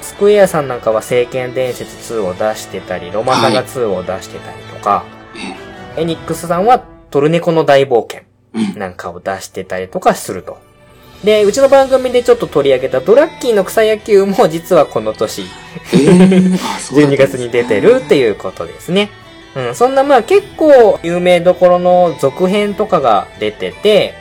[0.00, 5.04] スクエアさんなんかは聖剣伝説2を出してたり、ロマサガ2を出してたりとか、
[5.96, 8.22] エニックスさんはトルネコの大冒険
[8.54, 8.78] うん。
[8.78, 10.58] なんかを出してたりとかすると。
[11.24, 15.42] で、うちの番組でちょっと取り上げたドラッキーの草野球も実はこの年、
[15.94, 19.10] えーあ そうだ12ったんですね月に出てるっていうことですね。
[19.54, 24.14] うん、そんなまあ結構有名どころの続編とかが出てて、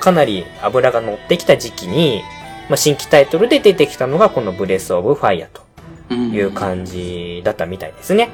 [0.00, 2.22] かなり脂が乗ってきた時期に、
[2.68, 5.62] まあ、新規タイトルで出てきたのがこのブレスオブファイアと
[6.10, 8.30] うんいう感じだったみたいですね。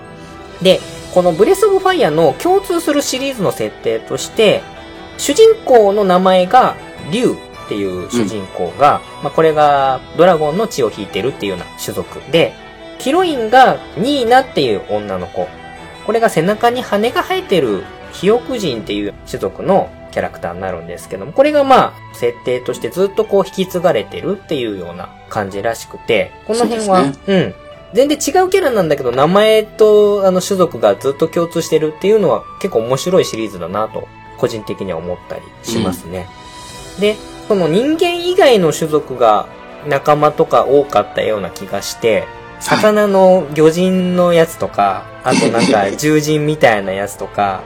[0.61, 0.81] で、
[1.13, 4.63] このブレスオブファイアの共通するシリーズの設定として、
[5.19, 6.77] 主人公の名前が
[7.13, 7.33] リュウ
[7.65, 12.55] っていう主人公が、まあこれがドラゴンの血を引いてるっていうような種族で、
[12.99, 15.49] ヒロインがニーナっていう女の子。
[16.07, 27.55] これが背中に羽が生えてる飛翼人っていう種族のキャラクターになるんですけども、これがまあ、設定としてずっとこう引き継がれてるっていうような感じらしくて、この辺は、そうでうん。
[27.95, 36.27] 全然違うキャラなんだけど、名前とあの種族がずっと共通してるっていうのは結構面白いシリーズだなと、個人的には思ったりしますね。
[36.99, 37.17] で、
[37.49, 39.47] その人間以外の種族が
[39.87, 42.25] 仲間とか多かったような気がして、
[42.61, 47.63] 魚の魚人のやつとか、あとなんか 獣人みたいなやつとか、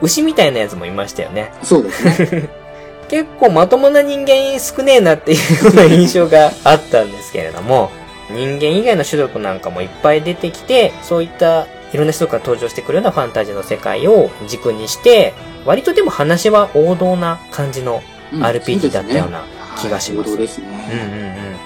[0.00, 1.52] 牛みたいなやつもいましたよね。
[1.62, 2.48] そうですね。
[3.08, 7.90] 結構まともな人間少ねえなっていうような印象があったんですけれども、
[8.30, 19.42] 人間以外の種族なんかもいっぱい出てきて、そういったいろんな種族が登場してくるようなファンタジーの世界を軸にして、割とでも話は王道な感じのうん RPG だったような
[19.76, 21.56] そう気がしますはい王道ですうんうんね。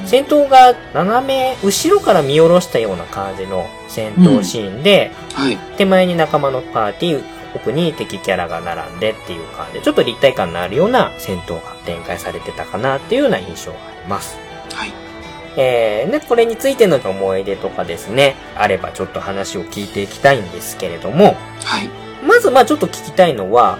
[0.00, 0.06] うん。
[0.06, 5.56] 戦闘が斜め後ろから見下ろしたような感じの戦闘シーンで、はい。
[5.76, 14.38] 手前に仲間のパーティー、奥に敵キャラが並んでっていう感じで、ちょっと立体感のあるような戦闘が展開されてたかなっていうような印象があります。
[14.72, 15.09] はい。
[15.56, 21.88] えー、ね、これについての思い出とかですね、あればちょっと話を聞いていきたいんですけれども、はい。
[22.24, 23.78] まずまあちょっと聞きたいのは、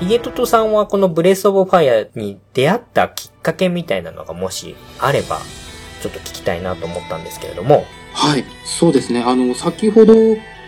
[0.00, 5.38] ヒゲトトさんはこのブレスオブファイアに出会ったきっかけみたいなのがもしあれば、
[6.02, 7.86] ちょっと聞きたいなと思ったんですけれども。
[8.12, 8.44] はい。
[8.64, 9.22] そうですね。
[9.26, 10.14] あの、先ほど、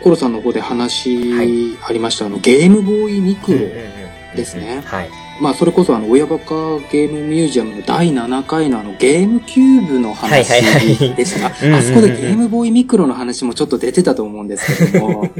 [0.03, 3.59] コロさんの方で話はいありました、あの、ゲームボーイミクロ。
[4.37, 5.28] ですねはい。
[5.40, 15.31] まあ、それこそあの、親バカゲームミュージアムの第7回のあの、ゲームキューブの話はいはいはいですが、 うんうんうんあそこでゲームボーイミクロの話もちょっと出てたと思うんですけども、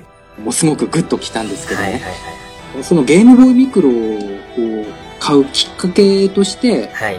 [0.45, 2.83] もうすごくグッときたんですけどはいはいね。
[2.83, 4.85] そのゲームボーイミクロを
[5.19, 6.83] 買うきっかけとして、はい。
[6.89, 7.15] はい。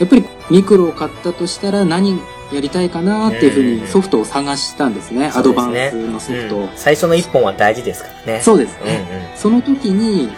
[0.00, 2.18] やっぱりミクロを買ったとしたら何
[2.52, 5.30] やりたいかなっていうふうにソフトを探したんですね。
[5.34, 6.60] アドバンスのソフトを。
[6.60, 8.40] うん最初の一本は大事ですからね。
[8.40, 9.32] そうですうんうんね。
[9.36, 10.30] その時に、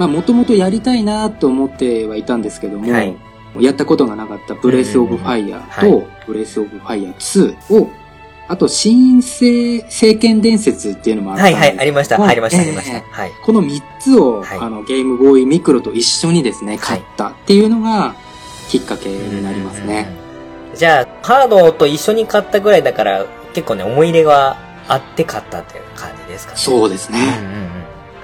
[0.00, 3.14] まあもともとやりたいなと思ってはいたんですけども、はい
[3.58, 7.90] やったことがなかったブレスオブファイヤーとブレスオブファイヤー2を、
[8.46, 12.16] あと新生聖剣伝説っていうのもあったんですはいはい、ありました。
[12.16, 12.98] はいありました、ありました。
[12.98, 13.32] ええはい。
[13.44, 18.14] この3つを、はいあのゲームボーイミクロと一緒にですね、買ったっていうのが
[18.68, 20.08] きっかけになりますね。
[20.70, 20.76] うん。
[20.78, 26.58] じゃあ、ハードと一緒に買ったぐらいだから、結構ね、思い入れがあって買ったっていう感じですかね。
[26.58, 27.18] そうですね。
[27.18, 27.56] うんうんう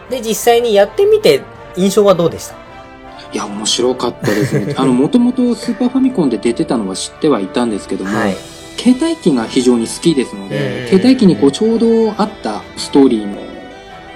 [0.07, 0.11] ん。
[0.11, 1.43] で、実際にやってみて、
[1.77, 2.55] 印象はどうでした？
[3.33, 4.75] いや、面白かったですね。
[4.79, 8.37] あの、もともとスーパーファミコンで出てたのは知ってはいたんですけども、はい。
[8.79, 13.39] 携帯機が非常に好きですのうんで、携帯機にこうちょうど合ったストーリーの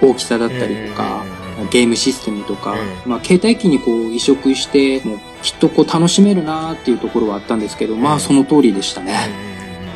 [0.01, 1.23] 大きさだったりとか、
[1.71, 2.73] ゲームシステムとか、
[3.05, 9.13] うまあ携帯機にこう移植して、もうきっとこう楽しめるなっていうところはあったんですけど、まうんあその通りでしたね。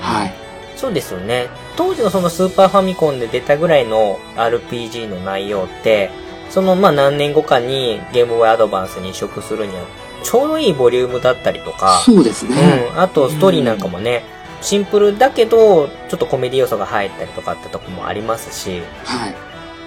[0.02, 0.34] はい。
[0.76, 1.48] そうですよね。
[1.78, 6.10] 当時のそのスーパーファミコンで出たぐらいの RPG の内容って、
[6.50, 9.84] そのまあ何年後かにゲームボーイアドバンスに移植するには、
[10.24, 12.90] ちょうどいいボリュームだったりとか、そうですね。
[12.94, 13.00] うん。
[13.00, 14.24] あと、ストーリーなんかもね、
[14.62, 19.36] シンプルだけど、ちょっとコメディ要素が入ったりとかってとこもありますし、はい。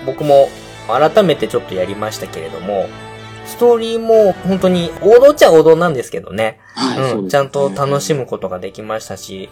[0.06, 0.48] 僕も
[0.86, 2.88] 改めてちょっとやりましたけれども、
[3.46, 6.60] ストーリーも本当に王道っちゃ王道なんですけどね。
[6.74, 7.24] はい、うん。
[7.24, 9.48] ねちゃんと楽しむことができましたし、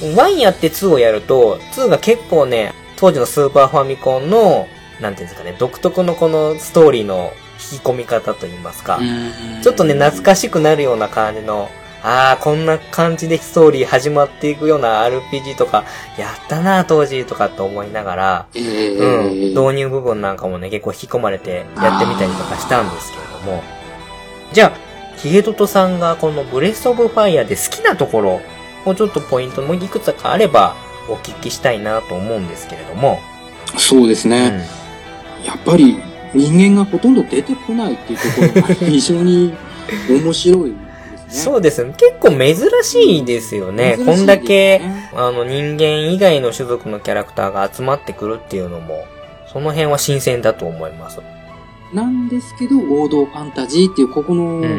[0.00, 4.66] 1やって2をやると、2が結構ね、当時のスーパーファミコンの、
[5.02, 7.32] なんていうんですかね、独特のこのストーリーの
[7.72, 9.62] 引き込み方といいますか、うん。
[9.62, 11.68] ちょっとね、懐かしくなるような感じの、
[12.02, 15.84] ああ、こんな感じでストーリー始まっていくような RPG とか、
[16.18, 23.62] やったな、当時とかって思いながら、えうん、ー導入部分なんかもね、結構引き込まれてやってみたりとかしたんですけれども、
[24.52, 28.40] じゃあ、ヒゲトトさんがこのブレスオブファイアで好きなところ
[28.84, 30.74] をちょっとポイントもいくつかあれば
[31.08, 33.20] お聞きしたいなと思うんですけれども、
[33.78, 34.48] そうですうね。
[34.48, 34.62] ん、
[35.44, 35.96] やっぱり
[36.34, 39.54] 人間がほとんど出てこないっていうところが非常に
[40.08, 41.28] 面白いですね。
[41.28, 41.94] そうですね。
[41.96, 43.96] 結構珍しいですよね。
[43.96, 44.80] 珍しいですねこんだけ、
[45.14, 49.04] あの人間以外の種族のキャラクターが集まってくるっていうのも、
[49.52, 51.20] その辺は新鮮だと思います。
[51.92, 54.76] なんですけど、王道ファンタジーっていう、ここの、うんうんうんうん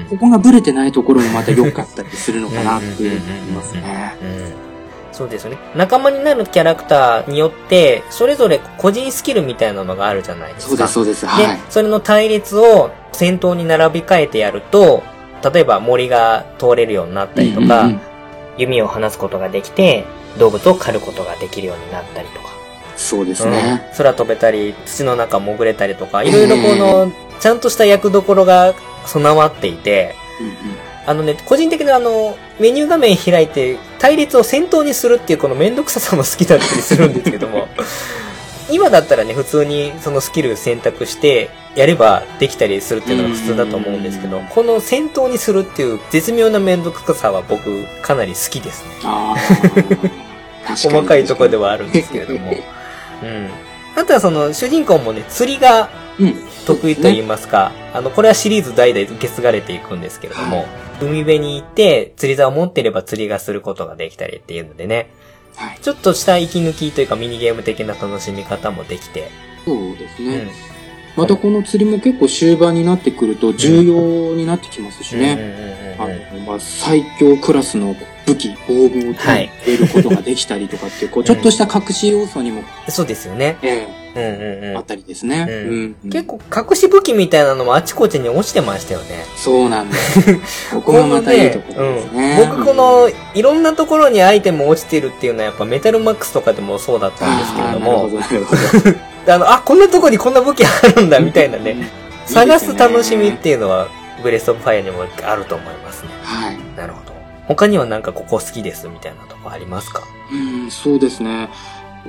[0.00, 0.06] うん。
[0.10, 3.18] ここがブレてないところもまた良かったりするのかなって思い
[3.52, 4.73] ますね。
[5.14, 5.58] うんそうですよね。
[5.74, 10.88] 仲間になるキャラクターによって、それぞれ個人スキルみたいなのがあるじゃないですか。
[10.88, 11.38] そうです、そうです。
[11.38, 11.60] で、はい。
[11.70, 15.02] それの隊列を先頭に並び替えてやると、
[15.52, 18.00] 例えば森が通れるようになったりとか、うんうんうん
[18.56, 20.04] 弓を放つことができて、
[20.38, 22.50] 動物を狩ることができるようになったりとか、
[22.96, 23.80] そうですね。
[23.90, 28.74] うん空飛べたり、土の中潜れたりとか、いろいろこの、ちゃんとした役どころが
[29.06, 30.54] 備わっていて、うんうん
[31.06, 37.68] あのね、個人的にあの、メニュー画面開いて、対立を先頭にするっていうこのめんどくささも好きだったりするんですけども、
[38.70, 48.90] 今だったらね、普通にそのスキル選択して、やればできたりするっていうのが普通だと思うんですけどうん、この先頭にするっていう絶妙なめんどくさは僕かなり好きですね。
[50.66, 52.52] 細かいところではあるんですけれども。
[53.22, 53.50] うん。
[53.96, 56.34] あとはその主人公もね、釣りがうん。
[56.66, 60.66] 得意と言いますか、あの、これはシリーズ代々受け継がれていくんですけれども、
[61.00, 65.10] 海辺に行って釣り竿を持ってれば釣りがすることができたりっていうのでね、
[65.56, 65.78] はい。
[65.80, 69.30] ちょっとした息抜きというかミニゲーム的な楽しみ方もできて、
[69.64, 70.36] そうですね。
[70.36, 70.50] うん。
[71.16, 75.96] またこの釣りも結構終盤になってくると重要になってきますしね。
[75.98, 77.94] あの、まあ、最強クラスの
[78.26, 83.56] 武器、防具を手に入れることができたりとかっていう、こう、ちょっとした隠し要素にも、そうですよね。
[83.62, 84.86] えうんうんえあっうん。
[84.86, 85.46] たりですね。
[85.48, 89.24] うんうん結構隠し武器みたいなのもあちこちに落ちてましたよね。
[89.36, 90.38] そうなんです。
[90.72, 92.38] ここがまたいいところですね。
[92.40, 98.56] うん、僕この、いろんなところにアイテム落ちてるっていうのはやっぱメタルマックスとかでもそうだったんですけれども、なるほど、なるほ
[99.26, 99.32] ど。
[99.34, 101.88] あの、あ、こんなとこにこんな武器あるんだみたいなね、
[102.26, 103.88] 探す楽しみっていうのは、
[104.22, 106.08] ブレスオブファイアにもあると思いますね。
[106.22, 106.58] はい。
[106.76, 107.03] なるほど。
[107.46, 110.02] 他にはなんかここ好きですみたいなとこありますか？
[110.32, 111.50] うん、そうですね。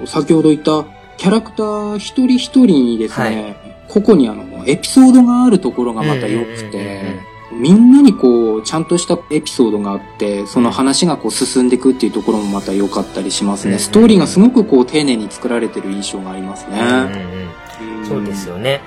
[0.06, 0.86] 先ほど言った、
[1.18, 3.56] キャラクター一人一人にですね、
[3.88, 13.72] 個々にあの、エピソードがあるところがまた良くうんうんうんて、みんなにこう、ちゃんとしたエピソードがあって、その話がこう進んでいくっていうところもまた良かったりしますね。
[13.72, 16.80] うんうんストーリーがすごくこう、丁寧に作られてる印象がありますね。
[16.80, 18.82] うんうんうんうんそうですよね。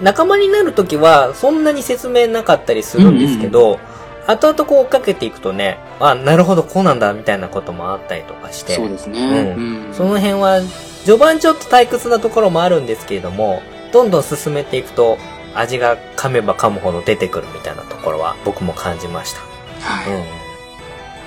[0.00, 3.78] 仲間になるときは、そんなに説明なかったりするんですけど、
[4.26, 8.74] 後々こう追っかけていくとね、あ、なるほど、こうなんだ、みたいなこともあったりとかして。
[8.74, 9.54] そうですね。
[9.56, 10.60] ううんその辺は、
[11.04, 13.62] 序盤ちょっと退屈なところもあるんですけれども、
[13.92, 15.18] どんどん進めていくと、
[15.54, 19.40] 味が噛めば噛むほど出てくるみたいなところは僕も感じました。
[19.88, 20.24] はいうん。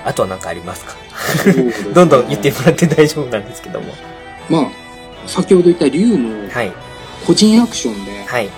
[0.06, 0.96] あとは何かありますか？
[1.96, 3.94] どんどん言ってもらって大丈夫なんですけども。
[4.50, 4.64] まあ、
[5.26, 6.72] 先ほど言った竜のはい。
[7.26, 8.50] 個人アクションで、はい。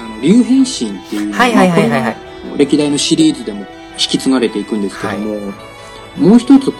[0.00, 2.16] あの、竜変身っていうのはいはいはいはいはい
[2.58, 5.52] 歴代のシリーズでも引き継がれていくんですけども、
[6.16, 6.72] もう一つ、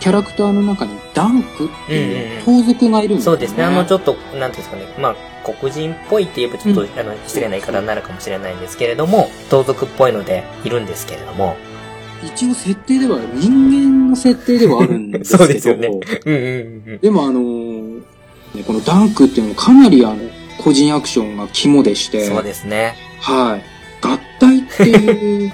[0.00, 3.38] キャラクターの中にダンクっていう盗賊がいるんですよね。
[3.38, 3.64] そうですね。
[3.64, 4.82] あの、ちょっと、なんていうんですかね。
[4.98, 11.56] まあ、黒人っぽいって言えばちょっと、あの、失礼な言い方になるかもしれないんですけれども、盗賊っぽいのでいるんですけれども。
[12.22, 16.98] 一応設定では人間の設定ではあるんですけど、 そうですよねうんうんうん。
[16.98, 18.00] でもあのー
[18.54, 20.16] ねこのダンクっていうのもかなりあの、
[20.58, 22.94] 個人アクションが肝でして、そうですね。
[23.20, 23.62] はい。
[24.02, 25.52] 合体っていう、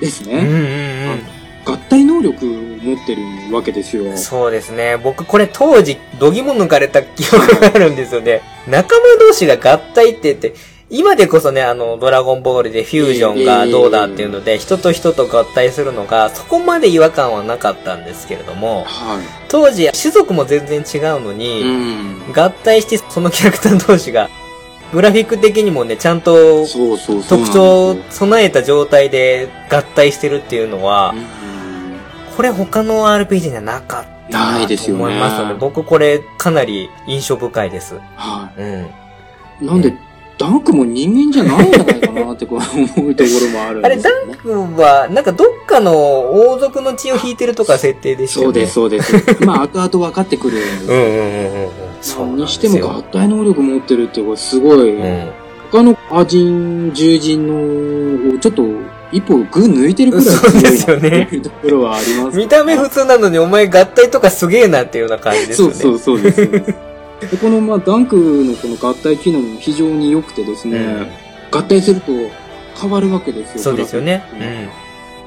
[0.00, 0.34] ですね。
[0.34, 1.40] うんうんうん。
[1.64, 4.16] 合体能力を持ってるわけですよ。
[4.16, 4.96] そうですね。
[4.96, 8.42] 僕これ当時、度肝抜かれた記憶があるんですよね。
[8.66, 10.54] 仲間同士が合体って言って、
[10.92, 21.36] 今でこそね、あの、ドラゴンボールでフュージョンがどうだっていうので、人と人と合体するのが、そこまで違和感はなかったんですけれども、は当時、種族も全然違うのい。
[21.36, 21.66] に、う
[22.30, 22.32] ん。
[22.34, 24.28] 合体してそのキャラクター同士が、
[24.92, 26.66] グラフィック的にもね、ちゃんと。
[26.66, 31.40] 特徴を備えた状態で合体してるっていうのは、うん
[32.36, 37.98] これ他の RPG にはなかったないですよねと思いますので、僕これかなり印象深いです。
[38.16, 38.86] はうん。
[39.60, 39.66] い。
[39.66, 39.92] なんで、
[40.40, 44.38] ダンクも人間じゃないんじゃないかなってこう思うところもあるんあれ、ですよね。
[44.42, 45.92] ダンクは、なんかどっかの
[46.32, 48.66] 王族の血を引いてるとか設定でしたよね。
[48.66, 49.44] そうです、そうです。
[49.44, 51.70] まあ、 後々分かってくるんですうんうんうんうんうん。
[52.00, 53.02] そうなんですにしても合よ。
[53.02, 55.30] 体能力持ってるってこれすごい、うん。
[55.70, 58.64] 他のア人、獣人の、ちょっと
[59.12, 62.38] 一歩群抜いてるくらいそうですよねところはあります。
[62.38, 65.74] 見た目普通なのにお前合体とかすげえなっていうような感じですよね。
[65.74, 66.89] そうそうそうです。
[67.28, 71.08] でこの、まあ、ダンクのこの合体機能も非常に良くてですね、うん。
[71.50, 72.12] 合体すると
[72.80, 73.62] 変わるわけですよ。
[73.62, 74.24] そうですよね。
[74.32, 74.68] グラフィッ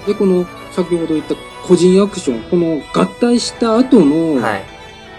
[0.06, 4.38] クで、この、先ほど言った個人アクション、この合体した後うん。
[4.38, 4.64] のはい。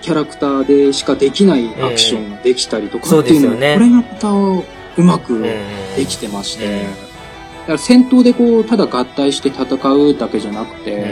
[0.02, 3.74] キャラクターでしかできないアクションができたりとかっていうのも、ですよね。
[3.74, 5.44] これがまたうまくうん。
[5.44, 5.50] うん
[5.96, 6.82] できてまして、うん。
[6.82, 9.64] だから戦闘でこう、ただ合体して戦
[9.94, 11.02] うだけじゃなくて、うん。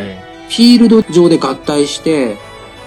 [0.49, 2.37] フィールド上で合体して、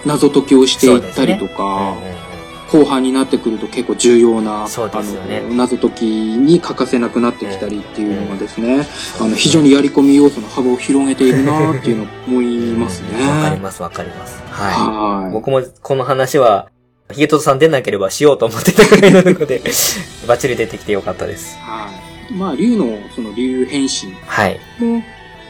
[0.06, 2.25] 謎解きをしていったりとか、うんうんうん
[2.72, 5.02] 後半になってくると結構重要な、ねあ
[5.50, 8.86] の、謎解きに欠かせなくなってきたりっていうのがですね、
[9.20, 13.28] あの、非常にやり込み要素の幅を広げているなっていうのを思いますね。
[13.28, 14.42] わかりますわかります。
[14.50, 15.22] は。
[15.22, 15.34] はいい。
[15.34, 16.70] 僕もこの話は、
[17.12, 19.62] ヒゲトさん出なければしようと思ってたくらいなので、
[20.28, 21.58] バッチリ出てきてよかったです。
[21.60, 21.90] は
[22.30, 22.34] い。
[22.34, 24.60] まあ、竜の、その竜変身はい。
[24.80, 25.04] の、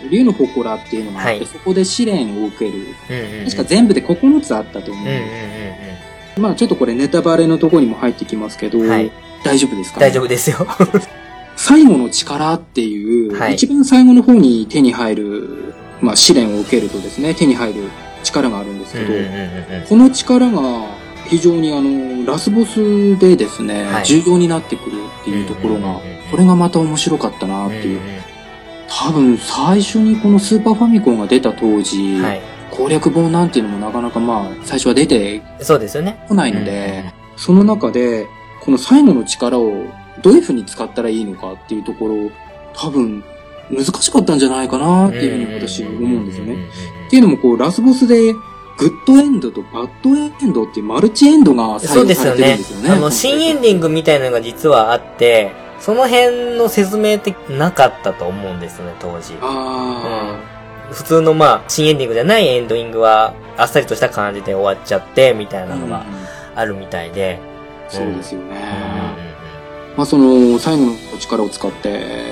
[0.09, 2.71] 竜の祠っていうのがあって、はいそこで試練を受ける。
[2.71, 3.45] うんうんうん。
[3.45, 5.07] 確か全部で9つあったと思う。
[5.07, 6.04] うんうんうんうん。
[6.37, 9.11] まあ、ちょっとこれネタバレのところにも入ってきますけど、はい。
[9.43, 10.67] 大丈夫ですか、ね、大丈夫ですよ。
[11.55, 13.53] 最後の力っていう、はい。
[13.53, 17.83] 一番最後の方に手に入る、まあ試練を受けるとですね、手に入る
[18.23, 19.87] 力があるんですけど、うんうんうんうん。
[19.87, 20.61] この力が
[21.27, 24.05] 非常にあの、ラスボスでですね、はい。
[24.05, 25.99] 重要になってくるっていうところが、うんうんうんうん。
[26.31, 27.99] これがまた面白かったなっていう。
[27.99, 28.01] うん
[28.87, 32.41] 多分最初にこのスーパーファミコンが出た当時、うんはい。
[32.75, 36.23] 攻略本なんていうのもなかなかまあ、最初は出てそうですよね。
[36.27, 38.27] こないので、その中で、
[38.61, 39.85] この最後の力を
[40.21, 42.31] どういう風に使ったらいいのかっていうところ、
[42.73, 43.23] 多分、
[43.71, 46.55] 難しかったんじゃないかなっていうふうに私思うんですよね。
[47.07, 48.33] っていうのもこう、ラスボスで、
[48.77, 52.89] グッドエンドとバッドエンドっていうマルチエンドがそうですよね採用されてるんですよね。。
[52.89, 59.37] あの、新エンディングみたいなのが実はあって、その辺の説明ってなかったと思うんですね、当時。
[59.41, 60.37] あ
[60.91, 67.39] 普通のまあ、新エンディングじゃないエンドイングは、あっさりとした感じで終わっちゃって、みたいあ、なのがうんあるみたいで。
[67.89, 68.47] そうですよね。
[68.47, 68.51] う
[69.19, 69.25] んうん
[69.95, 71.87] まあその、最後の力を使って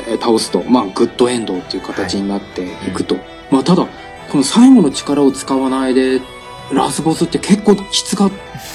[0.10, 3.16] え倒すと、まあグッドエンドっていう形になっていくと。
[3.50, 3.88] まあただ、
[4.30, 6.20] この最後の力を使わないで、
[6.74, 8.30] ラスボスって結構質が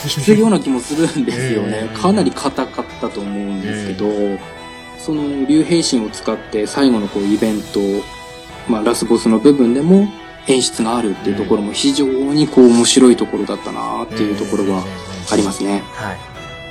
[0.06, 2.00] きついような気もするんですよねうん。
[2.00, 4.06] かなり硬かったと思うんですけど、
[4.98, 7.80] その竜兵神を使って最後のこうイベント、
[8.68, 10.08] まあラスボスの部分でも
[10.46, 14.84] 演出があるっていうところも非常にこう面白いところだったなっていうところは
[15.30, 15.82] ありますね。
[15.94, 16.18] はい。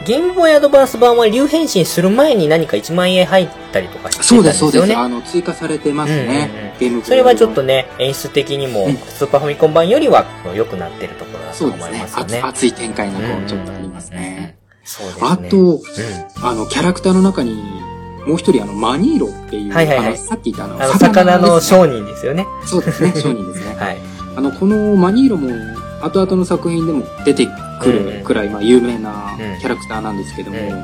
[0.05, 4.85] ゲームボーイアドバンス版は竜変身する前に何か1万円入ったりとかしてたんそうです、ですよね。
[4.85, 4.97] そうです。
[4.99, 6.49] あの、追加されてますね。
[6.51, 10.25] うんうんうんゲームボーイそれはちょっとね、演出的にもうん、スーパーファミコン版よりは
[10.55, 12.19] 良くなってるところだとそうですね思います。
[12.19, 12.37] よね。
[12.37, 14.57] 熱熱い展開がこうんう、ちょっとありますね。。
[14.83, 15.27] そうですね。
[15.27, 15.79] あと、うん。
[16.45, 17.57] あの、キャラクターの中に、
[18.27, 22.45] もう一人、あの、マニーロっていう、はいはいはいあの、さっき言ったあの、あの、魚の商人ですよね。
[22.65, 23.75] そうですね、商人ですね。
[23.79, 23.97] はい。
[24.35, 25.49] あの、このマニーロも、
[26.01, 27.47] 後々の作品でも出て
[27.81, 30.83] くるくらい、まあ、有名なうんキャラクターなんですけども、うん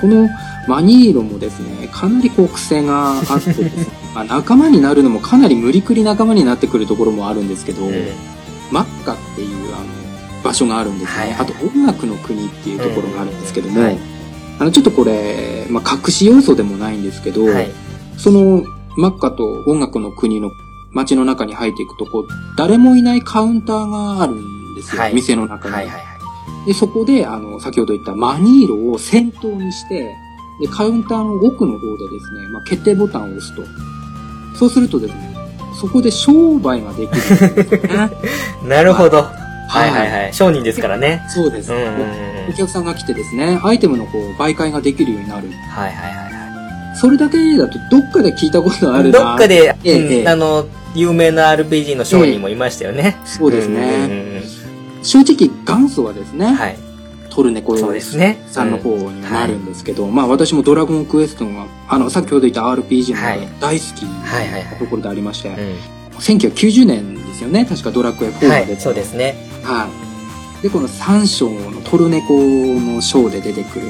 [0.00, 0.28] この
[0.66, 7.94] マニーロもですね、かなりこう癖があってですね、 まあ、仲間になるのもかなり無理くり仲間になってくるところもあるんですけど、うん
[8.72, 9.84] マッカっていうあの
[10.42, 11.18] 場所があるんですね。
[11.20, 13.98] はいはいあと音楽の国っていうところがあるんですけども、うんはい
[14.58, 17.70] あのちょっとこれ、まあ、隠し要素でもないんですけど、はい。
[18.16, 18.64] その
[18.96, 20.50] マッカと音楽の国の
[20.92, 25.02] 街の中に入っていくと、こう、誰もいないカウンターがあるんですよ。
[25.02, 26.00] はい店の中に、はいはいは
[26.64, 26.66] い。
[26.66, 30.14] で、そこで、あの、先ほど言ったマニーロを先頭にして、
[30.60, 33.62] で、カウンターの奥の方でですね、まあ、決定ボタンを押すと。
[34.56, 35.34] そうするとですね、
[35.80, 38.10] そこで商売ができるんですよね。
[38.68, 39.26] なるほど。
[39.68, 40.34] はいはいはい。
[40.34, 41.24] 商人ですからね。
[41.28, 41.72] そうです。
[41.72, 42.50] うんうんうん。
[42.50, 45.48] お客さんが来てですね、アイテムのこう、媒介ができるようになる。
[45.70, 46.24] はいはいはい
[46.96, 49.02] それだけだと、どっかで聞いたことあはい。
[49.02, 49.18] るな。
[49.18, 53.16] どっかで、ええあの、有名な RPG の商人もいましたよね。
[53.24, 53.80] そうですうんうん
[54.36, 54.42] ね。
[55.02, 56.78] 正直、元祖はですね、うんはい。
[57.30, 58.40] トルネコそうですね。
[58.46, 65.52] さんの方になるんですけど、まあ私もドラゴンクエストが、あの、先ほど言った RPG の大好きはいはいはいなところでありまして、う
[66.20, 68.50] 1990年ですよね、確かドラクエ4ん。
[68.50, 69.34] はい、が出て、そうですね。
[69.64, 69.88] は
[70.60, 70.62] い。
[70.62, 73.86] で、この3章のトルネコの章で出てくる、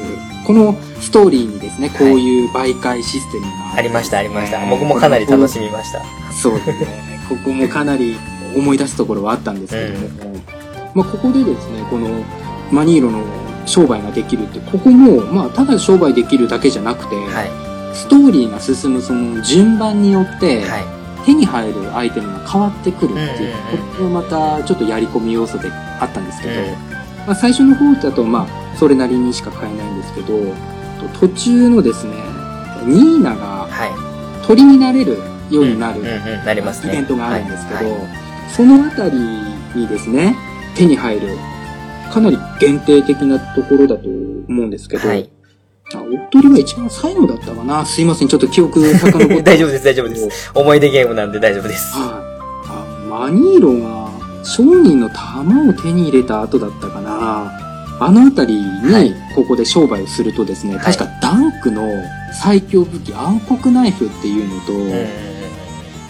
[0.47, 4.59] このストーリーにですね、こういう媒介システムがありました、ありました。
[4.67, 6.03] 僕もかなり楽しみました。
[6.33, 7.21] そうですね。
[7.29, 8.17] ここもかなり
[8.57, 10.41] 思い出すところはあったんですけども、
[10.95, 12.09] まあここでですね、この
[12.71, 13.25] マニーロの
[13.67, 17.97] 商売ができるって、ここも、まあただ商売できるだけじゃなくて、はい。
[17.97, 20.94] ストーリーが進むその順番によって、はい。
[21.25, 26.67] 手に入るアイテムが変わってくるっていう、ここもまたちょっとやり込み要素であったんですけど、うん
[27.27, 30.27] まあ最初の方だとまあそれなりにしか買えないんですけど、
[31.09, 32.13] と途中のですね、
[32.87, 34.47] ニーナがはい。
[34.47, 35.17] 鳥になれる
[35.51, 36.03] ようになる。
[36.89, 37.97] イベントがあるんですけど、
[38.55, 39.17] そのあたり
[39.75, 40.37] にですね、
[40.77, 41.39] 手に入る、
[42.13, 45.31] かなり限定的なところだと思うんですけど、はい。
[45.93, 49.43] あおっとりは一番最後だったかなすいません、ちょっと記憶 遡って。
[49.43, 50.51] 大丈夫です、大丈夫です。
[50.55, 51.95] 思い出ゲームなんで大丈夫です。
[51.99, 52.07] はい。
[52.71, 54.09] あ、マニーロが
[54.45, 57.53] 商人の玉を手に入れた後だったかな
[58.01, 58.59] あのあたり
[58.91, 61.89] はいに、ここで商売をするとですね、はい確かダンクの
[62.43, 64.73] 最強武器暗黒ナイフっていうのと、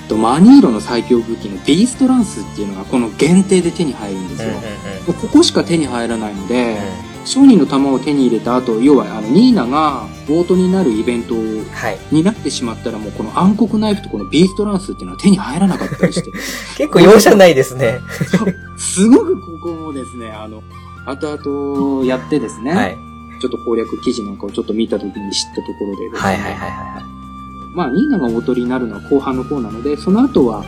[0.09, 4.51] とマニーロの最強武器のビーストランスっていうのがこの限定で手に入るんですよ。
[5.07, 11.99] ここしか手に入らないので、う商人の玉を手に入れた後、要はあのニーナが冒頭になるイベントんはい。
[12.13, 16.31] になってしまったらもうこの暗黒ナイフとこのビーストランスっていうのは手に入らなかったりして。
[16.77, 18.01] 結構容赦ないですね。
[18.77, 20.63] すごくここもですね、あの、
[21.07, 22.99] 後々やってですね、はい。
[23.41, 27.03] ちょっと攻略記事なんかをちょっと見た時に知ったところでですね、はいはいはいは
[27.75, 30.65] まあ、ニーナがおとりになるのは後半の方なので、その後は、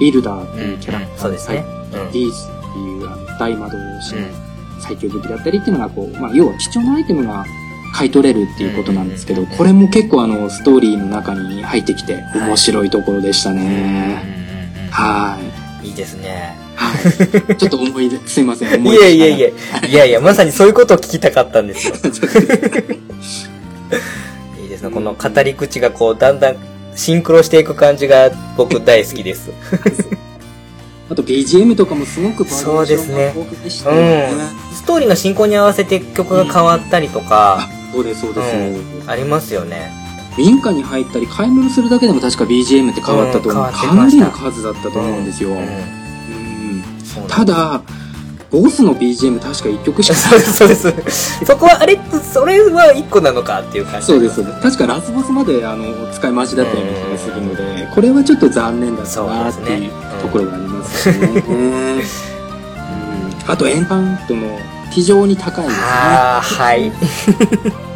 [0.00, 0.64] ビルダーってい。
[0.68, 1.64] いうキャラクター、うんそうですね。
[1.92, 4.47] うんディースっていうあの大魔導士のうん
[4.80, 7.44] 最強武器だったりっていうのがこう、まあ、要は貴重なアイテムが
[7.94, 14.22] 買い取れるっていうことなんですけど、うんこれも結構あの、ストーリーの中に入ってきて、面白いところでしたね。
[14.32, 15.38] うんは
[15.82, 15.88] い。
[15.88, 16.56] いいですね。
[16.74, 16.92] は
[17.50, 17.56] い。
[17.56, 19.48] ちょっと思い出、すいません、い思い出やいやいや、
[19.88, 21.94] いやいや、まさにそういうことを聞きたかったんですよ。
[24.62, 24.90] いいですね。
[24.90, 26.56] この語り口がこう、だんだん
[26.94, 29.50] シンクロしていく感じが僕大好きです。
[31.10, 34.32] あと BGM とかもすごくバリエーションがそうですね豊富でしたうよね。
[34.32, 34.74] ん。
[34.74, 39.90] ストーリーの進行に合わせて曲が変わったりとか、そうです、そうです、ありますよね。
[40.36, 43.66] 民家に入ったり買い物するだけでも確か BGM って変わったと思う。
[43.66, 45.50] うんかなりの数だったと思うんですよ。
[45.50, 45.88] うんうん
[47.26, 47.82] ただ、
[48.50, 51.44] ボスの BGM 確か1曲しかそうです、そうです。
[51.44, 54.06] そこは、あれそれは一個なのかっていう感じ。
[54.06, 54.60] そうです、そうです。
[54.60, 61.44] 確かラスボスまであの使い回しだったような気がするので、これはちょっと残念だったなっていうところがありますよね。
[61.48, 62.02] うん
[63.46, 64.46] あと、エンカウントの
[64.90, 65.86] 非常に高いんですね。
[65.86, 66.92] ああ、はい。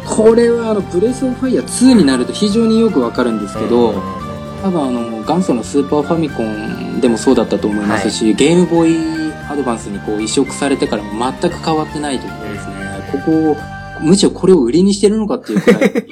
[0.03, 4.23] これはあの、ブレスオブファイヤー2になると非常によくわかるんですけど、うん
[4.63, 12.73] 多分あの、元祖のスーパーファミコンでもそうだったと思いますし、ゲームボーイアドバンスにこう移植されてからも全く変わってないところですね。
[13.11, 13.57] ここ、
[14.01, 16.07] むしろこれを売りにしてるのかっていうくらい、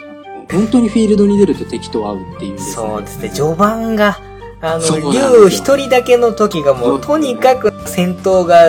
[0.51, 2.73] 本当にフィールドに出ると敵と会うっていうですね。
[2.73, 4.19] そうですね、序盤が、
[4.61, 8.67] あの、竜一人だけの時がもう、とにかく戦闘が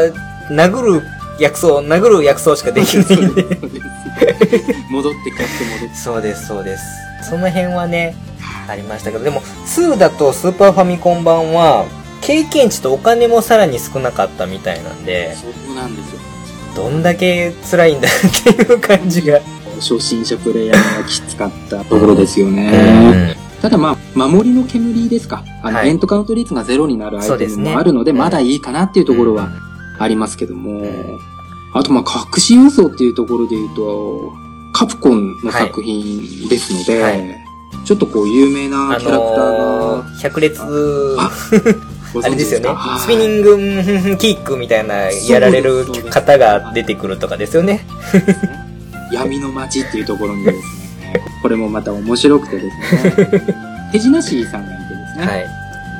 [0.51, 1.03] 殴る
[1.39, 3.43] 薬草、殴る薬草しかできないんで。
[4.91, 5.95] 戻って帰って戻って。
[5.95, 6.85] そうです、そうです。
[7.29, 8.17] その辺はね、
[8.69, 11.85] ありましたけど、でも、2だとスーパーファミコン版は、
[12.23, 16.21] 経験値とお金もさらに少なかったみたいなんで、そうなんですよ。
[16.75, 19.41] どんだけ辛いんだっていう感じが。
[19.81, 22.71] 初心者プレイヤーがきつかったところですようね。
[22.71, 23.42] ん。
[23.63, 25.45] ただまあ、守りの煙ですか。
[25.63, 25.89] あの、はい。
[25.89, 28.19] エントカウント率がゼロになるアイテムもあるので、うん。
[28.19, 29.51] まだいいかなっていうところは
[30.01, 30.83] ありますけども、
[31.73, 34.33] あとまあ、隠し要素っていうところで言うと、
[34.73, 37.45] カプコンの作品ですので、はい。
[37.85, 41.31] ちょっとこう、有名なあキャラクターのが、ー、百列、あ
[42.13, 42.67] ご存知あれですよね。
[42.67, 42.99] か。
[43.01, 47.87] スピニングンキックみたいなやられる方が出てくるとかですよね。
[49.13, 50.63] 闇の街っていうところにですね、
[51.43, 53.45] これもまた面白くてですね、
[53.93, 55.47] 手品師さんがいてですね、はい。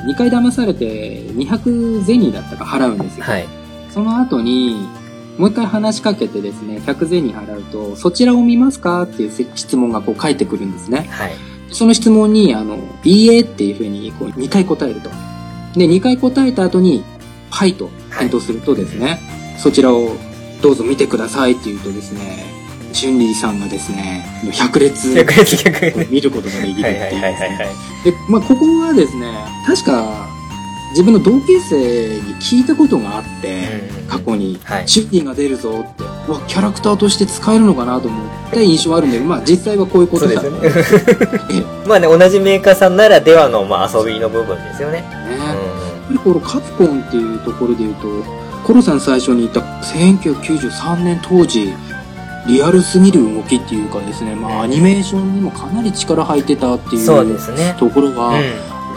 [0.07, 3.25] 2回騙されて200銭だったか払うんですよ。
[3.25, 3.47] はい。
[3.89, 4.87] その後に、
[5.37, 11.07] もう一回話しかけてですね、100銭払うと、そちらを見ますかっていう質問がこう返ってくるんですね。
[11.09, 11.31] はい。
[11.71, 15.09] その質問に、あの、いいえっていうふうにこう2回答えると。
[15.75, 17.03] で、2回答えた後に、
[17.49, 19.19] はいと返答するとですね、
[19.57, 20.15] そちらを
[20.61, 22.45] どうぞ見てくださいって言うとですね、
[22.93, 26.11] チュンリーさんがですね、100列百列百列。
[26.11, 28.03] 見ることができるってはいいう。
[28.05, 29.33] で、まあ、ここはですね、
[29.65, 30.29] 確か、
[30.91, 41.65] 自分の同級生に聞いたことがあって、過去に、はいシュッティが出るぞって、うわ、キャラクターとして使えるのかなと思った印象はあるんで、まあ、実際はこういうことだですったよね。
[41.85, 45.03] えまあね、同じメーカーさんならではの、まあ、遊びの部分ですよね。
[45.27, 45.37] えね。
[45.79, 48.07] うぱりこのカプコンっていうところで言うと、
[48.63, 51.73] コロさん最初に言った1993年当時、
[52.47, 56.99] リアルすぎる動きっていうかですね、まあアニメーションにもかなり力入ってたってん。
[56.99, 57.37] いそう。
[57.79, 58.39] ところは、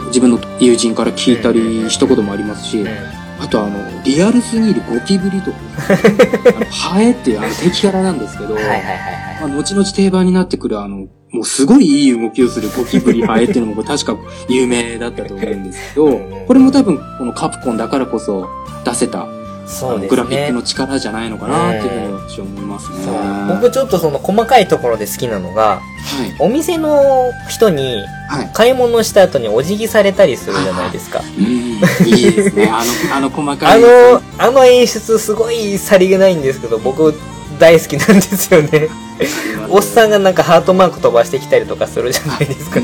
[0.07, 2.87] 自分の友人から聞いたりしたこともありますし、うん。
[3.39, 5.57] あとあの、リアルすぎるゴキブリとか
[6.71, 8.81] ハエっていうあの敵キャラなんですけど、 はいはいはい
[9.41, 14.17] まあ、後々定番になってくるあの、もうすごいいい動きをするゴキブリハエっていうのも確か
[14.49, 18.47] 有名だったと思うんですけどうん、これも多分このカプコンだからこそ
[18.85, 19.27] 出せた、
[19.67, 20.15] そうですね。
[20.15, 22.97] のグラフィックの力じゃないのかなっていうふうに私は思いますね。
[23.03, 25.81] そうは僕ちょっとその細かいところで好きなのが、
[26.25, 26.35] い。
[26.39, 28.51] お店の人にはい。
[28.53, 31.21] 買い物した後にお辞儀されたりするじゃないですか。
[31.37, 32.69] うん、いいですね。
[32.69, 33.83] あの、あの細かい。
[33.83, 37.13] あの、あの演出すごいさりげないんですけど、僕
[37.59, 38.89] 大好きなんですよね。
[39.69, 42.79] おっさんがなんかハートマーク飛ばしてきたりとかするじゃないですか。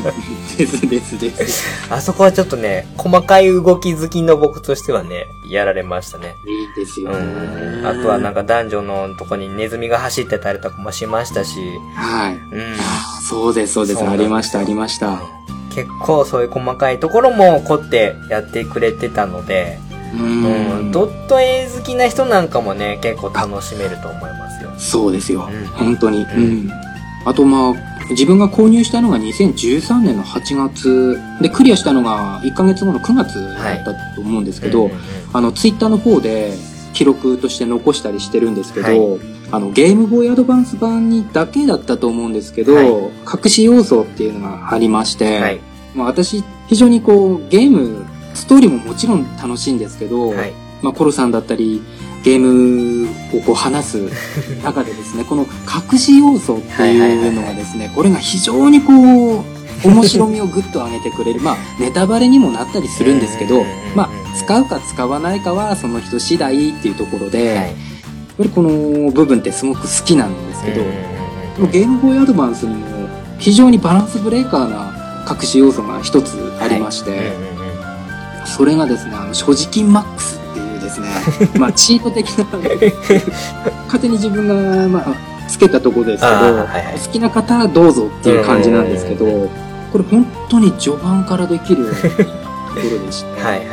[0.58, 1.64] ですですです。
[1.90, 6.36] あそこはちょっとね、細かい動き好きの僕としてはね、やられましたね。
[6.46, 7.82] いいですようね。
[7.82, 7.88] ん。
[7.88, 11.60] あとはなんか男女のとこにネズミが走ってたりとかもしましたし、
[11.96, 12.34] はい。
[12.34, 12.76] うん。
[13.30, 14.04] そうです、そうです。
[14.04, 15.20] ありました、ありました。
[15.74, 19.80] 結構そういう細かいところも凝ってやってくれてたので、
[20.14, 20.92] ううん、ん。
[20.92, 24.33] ドット絵好きな人なんかもね、結構楽しめると思いますよ。
[24.84, 25.68] そうですようん。
[25.68, 26.24] 本当に。
[26.24, 26.72] ううんん。
[27.26, 27.74] あと、まあ、
[28.10, 35.02] 自分が購入したのが2013年の8月で、クリアしたのが1ヶ月後の9月だったと思うんですけど、うんうんうん
[35.34, 36.54] あの、ツイッターの方で
[36.94, 39.20] 記録として残したりしてるんですけど、はい
[39.52, 42.88] あの、ゲームボーイアドバンス版にだけだったと思うんですけど、はい
[43.44, 45.60] 隠し要素っていうのがありまして、はい。
[45.96, 50.54] まあ私、非常にこう、ゲーム、ストーリーももちろん楽しいんですけど、はい。
[50.82, 51.82] まあコロさんだったり、
[52.24, 54.10] ゲームをこう話す
[54.64, 55.46] 中でですね、この
[55.92, 61.42] 隠し要素っていうのがですね、これが非常にこう、面白みをぐっと上げてくれる。
[61.42, 63.66] まあ、ネタバレにもなったりするんですけど
[63.96, 67.58] まあ、使うか使わないかはその人次第っていうところで、はい。
[67.58, 67.76] やっ
[68.38, 70.84] ぱりこの部分ってすごく好きなんですけど、
[71.68, 77.34] ゲームボーイアドバンスにも非常にバランスブレーカーな隠し要素が一つありまして、
[78.46, 80.43] それがですね、あの、所持金マックス
[80.84, 81.08] ですね、
[81.58, 82.46] まあ、チート的な、
[83.86, 85.16] 勝手に自分が、まあ、
[85.48, 89.26] つけたところですけど、はいはい好きな方はどうぞっていう感じなんですけど、
[89.92, 91.98] これ本当に序盤からできるとこ
[92.76, 93.68] ろでして、 はいはい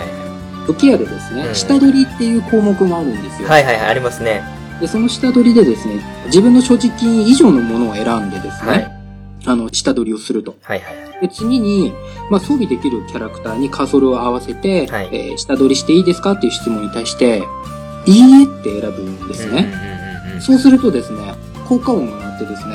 [0.67, 3.49] 武器屋でですね、うん下取りっていう項目があるんですよ。
[3.49, 3.65] はい。
[3.65, 4.43] はいはいはい、ありますね。
[4.81, 8.93] で、その下取りでですね、自分の所持金以上のものを選んでですね、はい。
[9.47, 10.55] あの、下取りをすると。
[10.63, 11.10] はいはい。
[11.21, 11.93] で、次に、
[12.31, 17.43] まあ、装備できるキャラクターにカーソルを合わせて、はいえー下取りしていいですかっていう質問に対して、
[18.07, 19.51] いいえって選ぶんですね。
[19.51, 21.35] うんうんうんうんそうするとですね、
[21.69, 22.75] 効果音が鳴ってですね、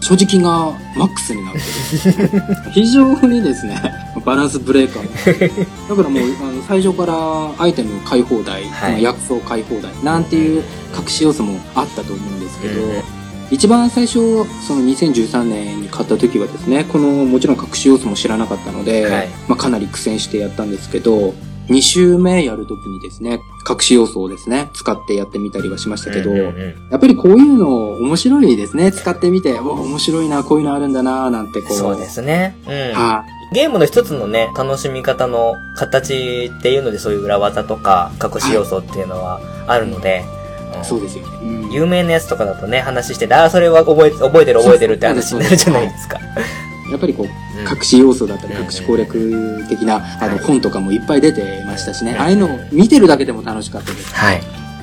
[0.00, 2.30] 所持金がマックスになってる。
[2.72, 3.78] 非常にですね、
[4.24, 5.66] バランスブレーカーも。
[5.88, 10.62] だからもう、あの最初からアイテム買い放題、はい薬草買い放題、なんていう
[10.98, 13.23] 隠し要素もあったと思うんですけど、うん
[13.54, 21.34] 一番最初、その2013年に買った時はですね、このもちろん隠し要素も知らなかったので、はいまあかなり苦戦してやったんですけど、
[21.68, 23.38] 2週目やるときにですね、
[23.68, 28.90] 隠し要素をですね、使ってやってみたりはしましたけど、うんうんうんやっぱりこういうの面白いですね。
[28.90, 31.76] 使ってみて、お面白いな、こういうのあるんだな、なんてこう。
[31.76, 32.56] そうですね。
[32.66, 32.72] うん。
[32.92, 40.43] はゲームの一つのね、楽しみ方の形っていうのでそういう裏技とか隠し要素っていうのはあるので、うんい。
[40.82, 41.38] そうですよね。
[41.42, 46.18] うん有名なやつとかだとね、話してて、ああ、それは覚え覚えてる覚えてるって話になるじゃないですか。
[46.90, 47.34] やっぱりこう、うん
[47.66, 52.12] 隠し要素だったり、うん隠し攻略的な、あの、はい本とかもいっぱい出てましたしね。
[52.12, 54.14] うんああいうのを見てるだけでも楽しかったです。
[54.14, 54.40] はい。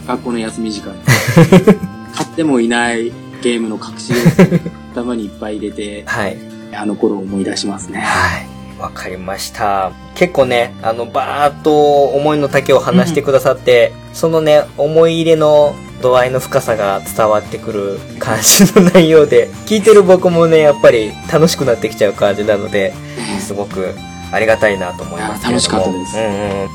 [0.08, 1.00] 学校の休み時間に。
[2.14, 3.12] 買ってもいない
[3.42, 4.60] ゲームの隠し要素を
[4.94, 6.38] 頭にいっぱい入れて、はい。
[6.74, 8.00] あの頃を思い出しますね。
[8.00, 8.61] はい。
[8.82, 9.92] わかりました。
[10.16, 23.94] 結構ね、あの、バーっと思いの丈を話してくださって、そのね、思い入れの度合いの深さが伝わってくる感じの内容で、聞いてる僕もね、やっぱり楽しくなってきちゃう感じなので、ねすごく
[24.32, 25.62] ありがたいなと思いますけれども。
[25.62, 26.70] 楽しかったですうんうん。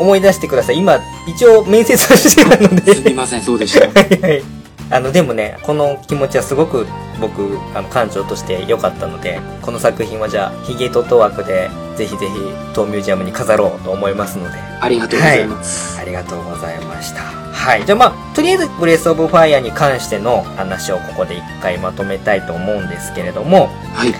[0.00, 0.78] 思い出してください。
[0.78, 0.98] 今、
[1.28, 2.94] 一応面接をしてたので。
[2.94, 3.86] すみません、そうでした。
[4.00, 4.63] はいはい。
[4.94, 6.86] あの、でもね、この気持ちはすごく
[7.20, 12.32] 僕、あの、館長として良かったので、この作品はじゃあ、ヒゲトト枠で、ぜひぜひ、
[12.74, 15.98] 当ミュージアムに飾ろうと思いますので、ありがとうございます。
[15.98, 17.22] ありがとうございました。
[17.22, 17.84] はい。
[17.84, 24.10] じゃあまあ、とりあえず、ブレスオブファイアに関しての話をここで一回まとめたいと思うんですけれども、はい。
[24.10, 24.14] うん。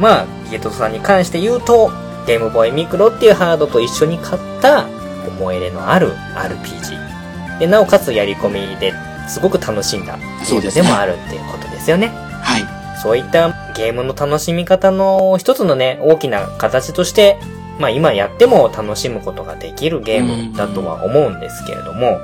[0.00, 1.92] まあ、ヒゲトトさんに関して言うと、
[2.26, 4.86] ゲームボーイミクロっていうハードと一緒に買った
[5.28, 7.58] 思い入れのある RPG。
[7.58, 8.94] で、なおかつやり込みで
[9.28, 12.08] すごく楽しんだゲームそうでもあるっていうことですよね。
[12.42, 12.84] はい。
[13.02, 17.38] そういったゲームの楽しみ方の一つのね、大きな形として、
[17.78, 22.18] まあ今やっても楽しむことができるゲームだとは思うんですけれども、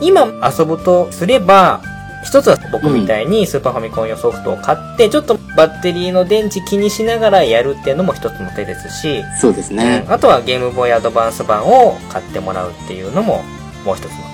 [0.00, 1.82] 今遊ぶとすれば、
[2.24, 10.12] 一つは僕みたいにスーパーファミコン用ソフトを買って、ちょっとバッテリーの電池気にしながらやるっていうのも一つの手ですし、そうですねうん。
[10.12, 13.42] あとはゲームボーイアドバンス版を買ってもらうっていうのも
[13.84, 14.25] もう一つの手。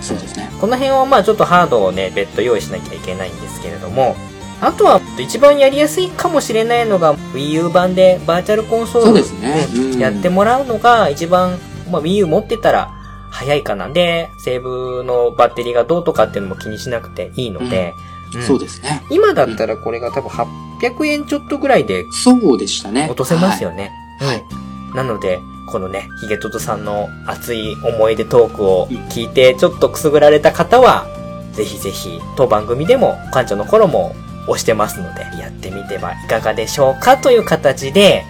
[0.00, 0.50] そうですね。
[0.60, 4.16] この辺はまあちょっとハードをね、別途用意しなきゃいけないんですけれども、
[4.60, 11.58] あとは一番やりやすいかもしれないのが Wii U 版でバーチャルコンソールそうですねうんうんやってもらうのが一番、
[11.90, 12.90] まあ Wii U 持ってたら
[13.30, 19.02] 早いかなんで、セーブのバッテリーがどうとかっていうのも気にしなくていいので、うんそうですね。
[19.08, 23.06] 今だったらこれが多分800円ちょっとぐらいでそうでしたね。
[23.08, 23.92] 落とせますよね。
[24.20, 24.44] はい。
[24.94, 31.06] なので、このね、ヒゲトトさんの熱い思い出トークを聞いて、ちょっとくすぐられた方は、
[31.52, 34.14] ぜひぜひ、当番組でも、館長の頃も
[34.48, 38.24] 押してますので、やってみてはいかがでしょうかという形で、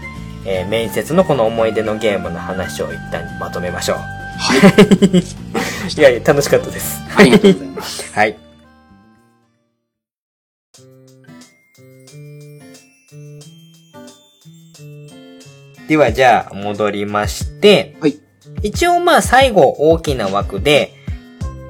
[0.45, 3.97] えー面接のこの思い出のゲームの話を一旦まとめましょう。
[4.39, 5.19] はい。
[5.99, 7.01] いやいや、楽しかったです。
[7.17, 8.13] ありがとうございます。
[8.15, 8.46] はい。
[15.89, 18.19] では、じゃあ、戻りまして、はい。
[18.63, 20.93] 一応まあ最後大きな枠で、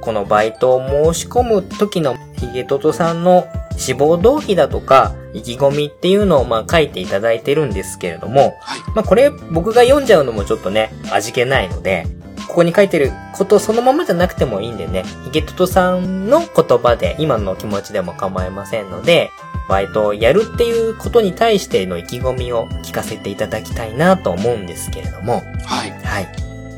[0.00, 8.80] このバイトを申し込む時のヒゲトトさんの志望動機だとか意気込みっていうのをまあ書いていただいてるんですけれども、はい。
[8.94, 12.06] まあこれ僕が読んじゃうのもちょっとね、味気ないので、
[12.48, 19.30] ここに書いてることそのままじゃなくてもいいんでね、ヒゲトトさんの言葉で今の気持ちでも構いませんので、
[19.68, 25.90] バイトをやるっていうことに対しての意気込みを聞かせていただきたいなと思うんですけれども、はい。
[26.04, 26.28] はい。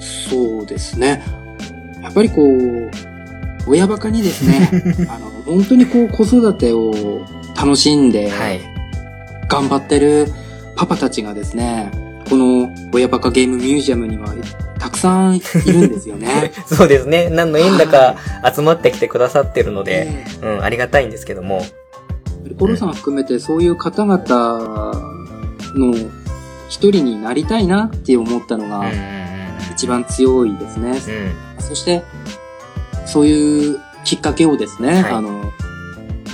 [0.01, 1.23] そうですね。
[2.03, 2.91] やっぱりこう、
[3.67, 4.71] 親バカにですね、
[5.11, 7.25] あの、本当にこう子育てを
[7.57, 8.61] 楽しんで、はい。
[9.49, 10.29] 頑張ってる
[10.77, 11.91] パパたちがですね、
[12.29, 14.35] この親バカゲームミュージアムには
[14.79, 16.53] たくさんいるんですよね。
[16.67, 17.29] そうですね。
[17.31, 18.17] 何の縁だか
[18.55, 21.63] 集まってきてくださってるので、えうん、ありがたいんですけども。
[22.51, 24.93] えコロさん含めてそういう方々
[25.75, 25.95] の
[26.69, 28.93] 一人になりたいなって思ったのがん。
[29.73, 30.91] 一番強いですね。
[30.91, 31.63] うん。
[31.63, 32.03] そして、
[33.07, 35.53] そういうきっかけをですね、はいあの、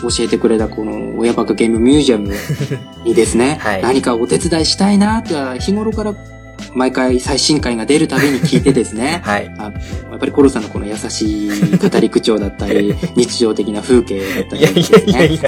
[0.03, 2.35] 教えてくれたこの親バカゲームミュージアム
[3.05, 6.15] にですね、 はい何かお手伝いしたいなっては日頃から
[6.75, 9.55] 毎回最新回が出るたびに聞いてですね、 はい。
[9.59, 9.71] あや
[10.17, 15.41] っぱりコロさんのこの優しい語り口調だったり、 日常的な風景だったりですね。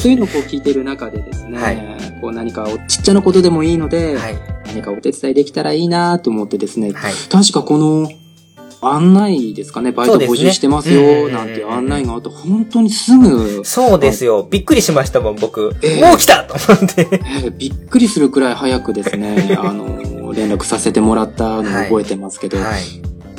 [0.00, 1.84] そういうのをこう聞いてる中でですね、はい
[2.20, 4.36] こう何かおちっちゃなことでもいいので、はい。
[4.66, 7.12] 何かお手伝いできたらいいなと思ってですね、はい。
[7.28, 8.10] 確かこの
[8.88, 14.46] 案内ですかね、バイト募集してますよ、なんて案内があって、本当にすぐ、そうですよ。
[14.50, 15.74] びっくりしましたもん、僕。
[15.82, 17.08] ええもう来たと思って。
[17.10, 22.82] えーびっくりするくらい早くですね、 あの、連絡させてもらったのを覚えてますけど、はい。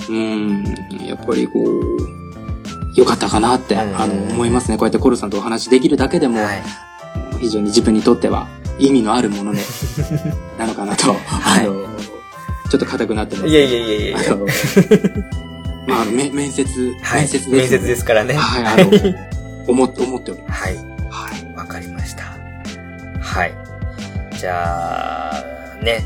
[0.09, 0.63] うん、
[1.07, 4.77] やっぱりこう、よかったかなって、あの、思いますね。
[4.77, 6.63] こうやってコルさんとお話できるだけでも、はい。
[7.39, 8.47] 非常に自分にとっては
[8.79, 9.61] 意味のあるものね、
[10.57, 11.67] なのかなと、 はい
[12.69, 13.47] ちょっと硬くなってます。
[13.47, 14.17] いやいやいやいや。
[14.17, 14.47] あの、
[15.87, 16.63] まあめ面接、
[17.01, 17.21] はい。
[17.21, 18.33] 面接です、面接ですからね。
[18.35, 18.91] はい、あの、
[19.67, 20.63] 思って、思っております。
[20.63, 20.75] はい。
[20.75, 20.81] は
[21.53, 21.55] い。
[21.55, 22.23] わかりました。
[23.21, 23.53] はい。
[24.39, 26.05] じゃあ、ね。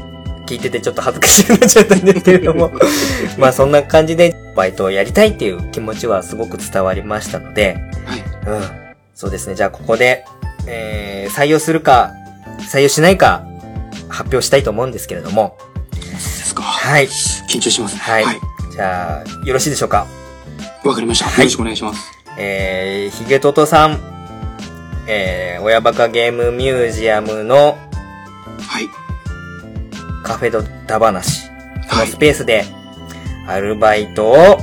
[0.49, 2.71] 聞いててちょっと恥ずかしくなっちゃったんですけれども。
[3.37, 8.57] まあそんな感じでバイトをやりたいっていう気持ちはすごく伝わりましたので、はい。
[8.57, 8.63] うん。
[9.13, 9.55] そうですね。
[9.55, 10.25] じゃあここで、
[10.65, 12.13] えー、採用するか、
[12.71, 13.45] 採用しないか、
[14.07, 15.55] 発表したいと思うんですけれども。
[16.23, 16.61] ですか。
[16.63, 17.07] はい。
[17.07, 17.99] 緊張しますね。
[18.01, 18.39] はいはい。
[18.71, 20.07] じゃあ、よろしいでしょうか？
[20.83, 21.25] わかりました。
[21.25, 22.11] はいよろしくお願いします。
[22.37, 23.99] えー、ヒゲトトさん、
[25.07, 27.77] えー、親バカゲームミュージアムの
[28.61, 28.89] はい。
[30.23, 31.47] カフェドダ話、
[31.89, 32.17] このはいス。
[32.17, 32.65] ペースで、
[33.47, 34.57] アルバイトをは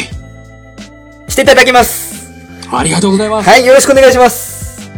[0.00, 1.30] い。
[1.30, 2.28] していただきます
[2.72, 3.48] ありがとうございます。
[3.48, 4.94] はい、よろしくお願いしますあ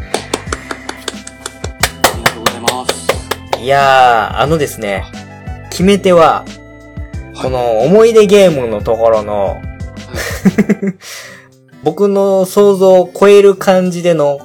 [2.17, 3.59] りがとうございます。
[3.61, 5.05] いやー、あのですね、
[5.71, 6.61] 決め手は、はい
[7.43, 9.57] この思い出ゲームのところの、
[11.83, 14.41] 僕の想像を超える感じでの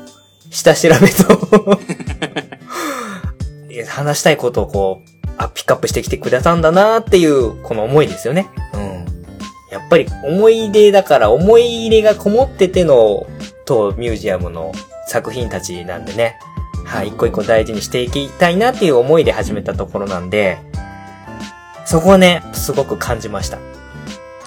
[0.49, 1.67] 下調べと
[3.89, 8.47] 話したいことをこう、あ、ピックアップしてきてくれたんだなっていう、この思いですよね。
[8.73, 9.05] うん。
[9.71, 13.27] やっぱり思い出だから思い入れがこもってての、
[13.65, 14.71] 当ミュージアムの
[15.07, 16.37] 作品たちなんでね。
[16.85, 20.59] はい、一個一個大事にしていきたいなっていう思いで始めたところなんで、
[21.85, 23.57] そこはね、すごく感じました。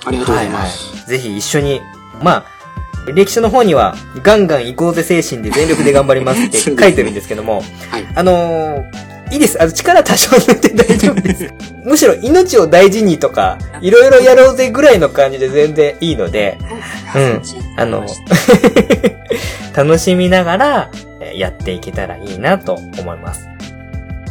[0.04, 0.88] ありがとうございます。
[0.88, 1.08] はいはい。
[1.08, 1.80] ぜひ一緒に、
[2.22, 8.06] まあ、歴史の方には、ガンガン行こうぜ精神で全力で頑張りますって 書いてるんですけども、はい。
[8.14, 9.60] あのーいいです。
[9.62, 11.46] あの、力多少抜いて大丈夫です。
[11.84, 16.56] むしろ命を大事にとか、いろいろやろうぜぐらいの感じで全然いいので、
[17.14, 17.42] うん。
[17.76, 18.06] あの、
[19.76, 23.46] 楽しみながらえーやっていけたらいいなと思います。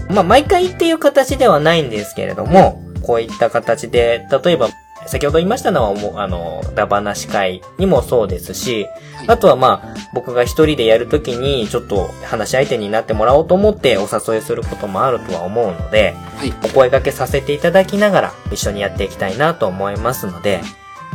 [0.10, 4.69] まあ、毎回っていう形ではないんですけれども、こういった形で、例えば、
[5.05, 8.87] 先ほど言いましたのは、もう、あの、ダバナ司会にもそうですし、
[9.27, 16.49] あとはまあ、僕が一人でやるときに、ちょっと話し相手になってもらおうと思ってお誘いすることもあるとは思うので、はい。
[16.49, 20.61] お声掛けさせていただきながら一緒にやっていきたいなと思いますので、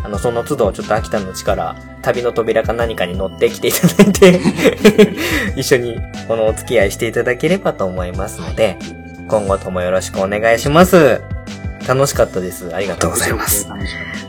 [0.05, 4.41] あの、その都度ちょっと秋田のうちから旅の扉か何かに乗ってきていただいて、
[5.57, 8.79] 一緒にこのお付き合いしていただければと思いますので、
[9.29, 11.21] 今後ともよろしくお願いします。
[11.87, 12.75] 楽しかったです。
[12.75, 13.69] ありがとうございます。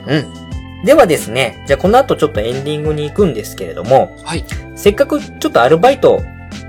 [0.08, 0.44] うん。
[0.86, 4.46] ではですね、じゃあこの後ちょっとエンディングに行くんですけれども、たはい。
[4.76, 6.22] せっかくちょっとアルバイト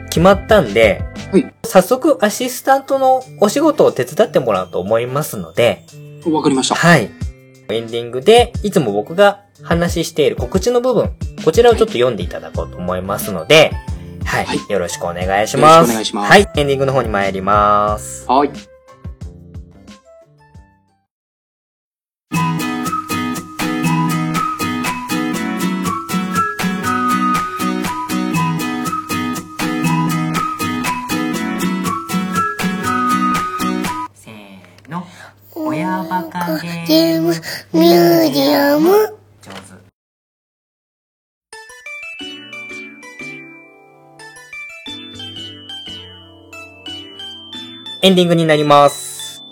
[0.09, 5.85] 決まったんで、はい早速アシスタントのお仕事を手伝ってもらおうと思いますので、
[6.25, 6.77] わかりました。
[6.77, 7.11] はい。
[7.69, 11.11] エンディングで、いつも僕が話している告知の部分、
[11.45, 13.73] こちらをちょっと読んでいただこうと思いますので、
[14.25, 14.45] はい。
[14.45, 15.77] はいよろしくお願いします。
[15.77, 16.49] よろしくお願いしますはい。
[16.57, 18.25] エンディングの方に参ります。
[18.29, 18.74] はい。
[37.75, 39.75] ミュージアム上手。
[48.01, 49.43] エンディングになります。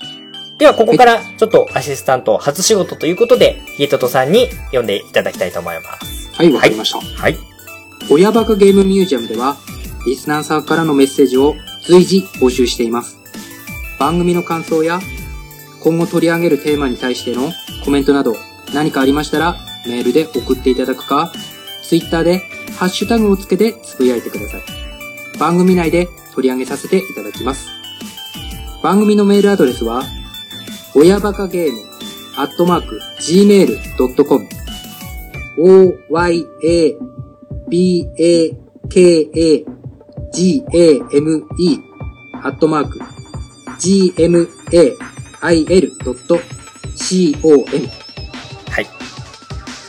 [0.60, 6.30] では、ここからちょっとアシスタント初仕事ということで、ヒゲトトさんに読んでいただきたいと思います。
[6.34, 7.00] はい、わかりました。
[7.00, 7.36] はい。
[8.08, 9.56] 親バカゲームミュージアムでは、
[10.06, 11.56] リスナーさんからのメッセージを
[11.88, 13.18] 随時募集しています。
[13.98, 15.00] 番組の感想や、
[15.80, 17.52] 今後取り上げるテーマに対しての
[17.84, 18.36] コメントなど、
[18.74, 19.56] 何かありましたら、
[19.86, 21.32] メールで送っていただくか、
[21.82, 22.42] ツイッターで
[22.78, 24.62] ハッシュタグをつけてつぶやいてください。
[25.38, 27.68] 番組内で取り上げさせていただきます。
[28.82, 30.04] 番組のメールアドレスは、
[30.94, 31.80] 親バカゲーム、
[32.36, 34.46] アットマーク、gmail.com、
[35.58, 36.96] oya
[37.68, 38.12] b-a-k-a-g-a-m-e
[42.42, 42.98] アットマーク
[43.78, 44.48] gmail.com
[48.70, 48.84] はい。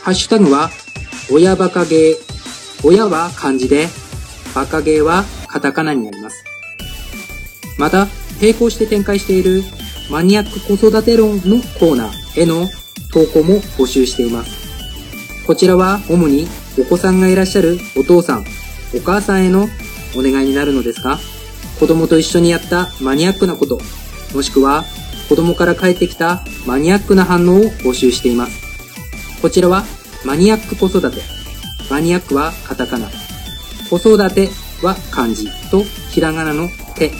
[0.02, 0.70] ハッシュタグは、
[1.32, 2.16] 親バカゲー。
[2.86, 3.88] 親は漢字で、
[4.54, 6.44] バカゲーはカタカナになります。
[7.78, 8.08] また、
[8.40, 9.62] 並行して展開している
[10.10, 12.68] マニアック子育て論のコーナーへの
[13.12, 15.46] 投稿も募集しています。
[15.46, 16.46] こちらは主に
[16.78, 18.44] お子さんがいらっしゃるお父さん、
[18.94, 19.68] お母さんへの
[20.16, 21.18] お願いになるのですが、
[21.78, 23.80] 子供と一緒にやったマニアックなこと、
[24.34, 24.84] もしくは
[25.28, 28.60] 子供から返ってきたマニアックな反応を募集しています。
[29.40, 29.84] こちらは
[30.24, 31.22] マニアック子育て。
[31.90, 33.08] マニアックはカタカナ。
[33.90, 34.48] 子育て
[34.82, 37.10] は漢字とひらがなの手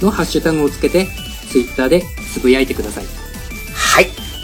[0.00, 1.06] のハッシュタグをつけて
[1.50, 2.02] ツイッターで
[2.32, 3.04] つぶやいてください。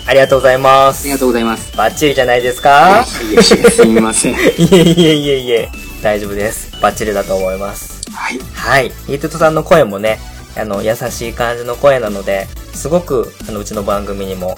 [0.06, 1.10] ありがとうございますあり。
[1.12, 1.76] がとうございます。
[1.76, 3.04] バッチリじゃないですか？
[3.30, 4.32] いえいえすみません。
[4.56, 5.68] いえいえいえいえ。
[6.02, 6.70] 大丈夫です。
[6.80, 8.00] バッチリだと思います。
[8.10, 8.40] はい。
[8.54, 8.90] はい。
[9.04, 10.18] ヒゲトトさんの声もね、
[10.58, 14.56] あの、優しい感じの声なので、すごく、あの、うちの番組にも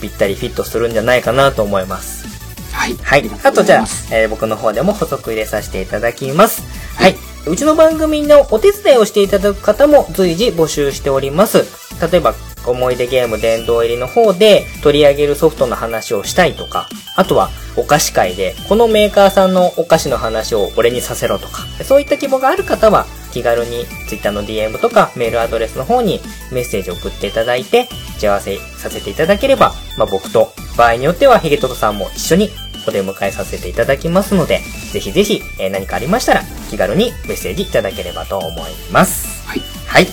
[0.00, 2.26] ぴったりフィットするんじゃないかなと思います。
[2.72, 2.96] はい。
[3.02, 3.30] はい。
[3.44, 6.62] あとじゃあ、えー僕の方でも補足入れさせていただきます。
[6.96, 7.16] はい。
[7.46, 11.64] うちの番組のお手伝いをしていただく方も随時募集しております。
[12.10, 12.34] 例えば、
[12.64, 26.20] 思い出ゲーム殿堂入りの方で取り上げるソフトの話をしたいとか、あとはお菓子会でこのメーカーさんのお菓子の話を俺にさせろとか、そういった希望がある方は気軽に Twitter の DM とかメールアドレスの方に
[26.52, 32.50] メッセージを送っていただいて、打ち合わせさせていただければ、まあ、僕と場合によってはヒゲトトさんも一緒に
[32.86, 34.60] お出迎えさせていただきますので、
[34.92, 39.46] ぜひぜひ、えー何かありましたら気軽にメッセージいただければと思います。
[39.46, 39.60] はい。
[39.86, 40.06] はい。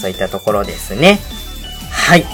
[0.00, 1.18] そういったところですね。
[1.90, 2.24] はい。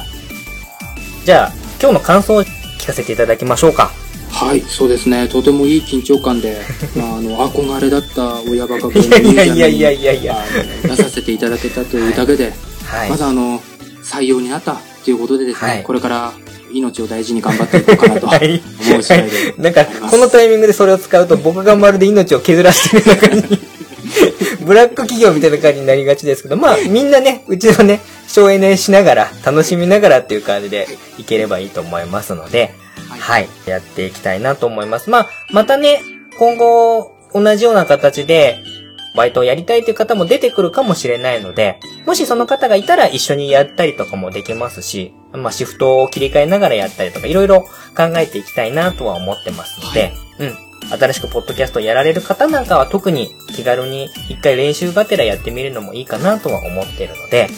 [1.24, 3.90] じゃあ、今日の感想を聞かせていただきましょうか。
[4.30, 5.28] はい、そうですね。
[5.28, 6.60] とてもいい緊張感で、
[6.96, 10.44] まあ、あの、憧れだった親バカゲいやいやいやいやいやいや。
[10.82, 12.52] 出させていただけたというだけで、
[12.84, 13.16] はいま。
[13.16, 13.60] ずあの、
[14.04, 16.32] 採用になったということでですね、はいこれから
[16.72, 18.62] 命を大事に頑張っていこうかなと はい。
[18.88, 19.54] 思う次第で。
[19.56, 23.78] なんか、このタイミングでそれを使うと僕がまるで命を削らせてるような感じに。
[24.64, 30.86] ブラック企業みたいな感じになりがちですけど、まあみんなね、うちのね、省エネしながら、楽しみながらっていう感じで
[31.18, 35.10] いければいいと思いますので、はいはい、やっていきたいなと思います。
[35.10, 36.02] まあ、またね、
[36.38, 38.58] 今後、同じような形で、
[39.14, 47.62] バイトをやりたいという方も出てくるかもしれないので、もしその方がいたら一緒にやったりとかもできますし、まあシフトを切り替えながらやったりとか、いろいろ
[47.96, 50.67] 考えていきたいなとは思ってますので、うん。
[50.90, 57.48] 新しくポッドキャストをやられる方なんかは特に気軽に一回練習がてらやってみるのもいいかなとは思っているので、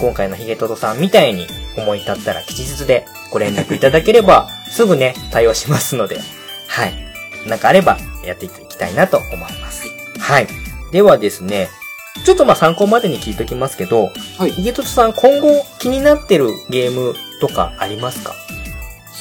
[0.00, 6.18] 今回のヒゲトドさんみたいに思い立ったら吉日でご連絡いただければ、 すぐね、対応しますので、
[6.68, 6.94] はい。
[7.46, 9.86] なんかあればやっていきたいなと思います。
[10.18, 10.46] はい。
[10.92, 11.68] ではですね、
[12.24, 14.50] ちょっとまあ参考までに聞いときますけど、はい。
[14.52, 18.34] ヒゲトドさん今後気になってるゲームとかありますか？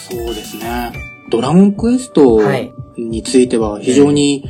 [0.09, 0.91] そうですね。
[1.29, 4.43] ドラゴンクエストはいについては非常に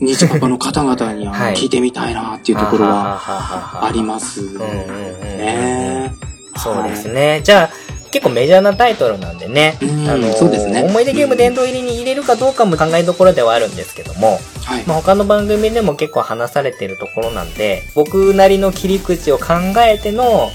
[0.00, 6.12] 日パパの方々にあのはい聞いてみたいなっていうところははありますね。
[6.56, 7.40] そうですね。
[7.42, 7.70] じゃあ、
[8.10, 9.78] 結構メジャーなタイトルなんでね。
[9.80, 14.84] うんあのそうですね思い出ゲーム殿堂入りに入れるかどうかも考えどころではあるんですけども、はい。
[14.86, 20.50] まあ、他の番組でも結構話されてるところなんで、僕なりの切り口を考えての、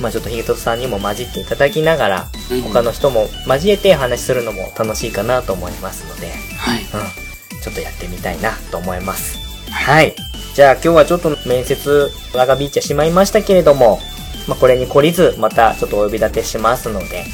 [0.00, 6.80] まあちょっとヒゲトさんにも混じっていただきながら、うん他の人も交えて話するのも楽しいかなと思いますので、はい。
[6.82, 7.60] うん。
[7.60, 9.38] ちょっとやってみたいなと思います。
[9.70, 10.14] はい。
[10.54, 14.00] じゃあ今日はちょっと面接長引いてしまいましたけれども、
[14.48, 17.24] まあこれに懲りずまたちょっとお呼び立てしますので、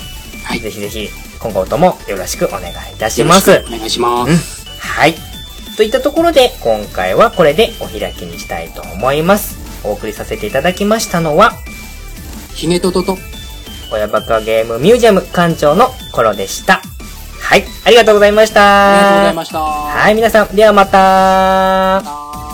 [0.45, 0.61] はい。
[0.61, 1.09] ぜひぜひ
[1.41, 3.51] 今後ともよろしくお願いいたします。
[3.51, 4.67] よろしくお願いします。
[4.81, 5.15] はい。
[5.77, 9.57] といったところで今回はこれでお開きにしたいと思います。
[9.85, 11.53] お送りさせていただきましたのは、
[12.57, 13.19] ひげととと。
[13.93, 16.81] 親バカゲームミュージアム館長のコロでした。
[17.41, 17.65] はい。
[17.85, 18.91] ありがとうございました。
[18.91, 19.61] ありがとうございました。
[19.61, 21.99] はい、皆さん、ではまた。
[21.99, 22.46] あ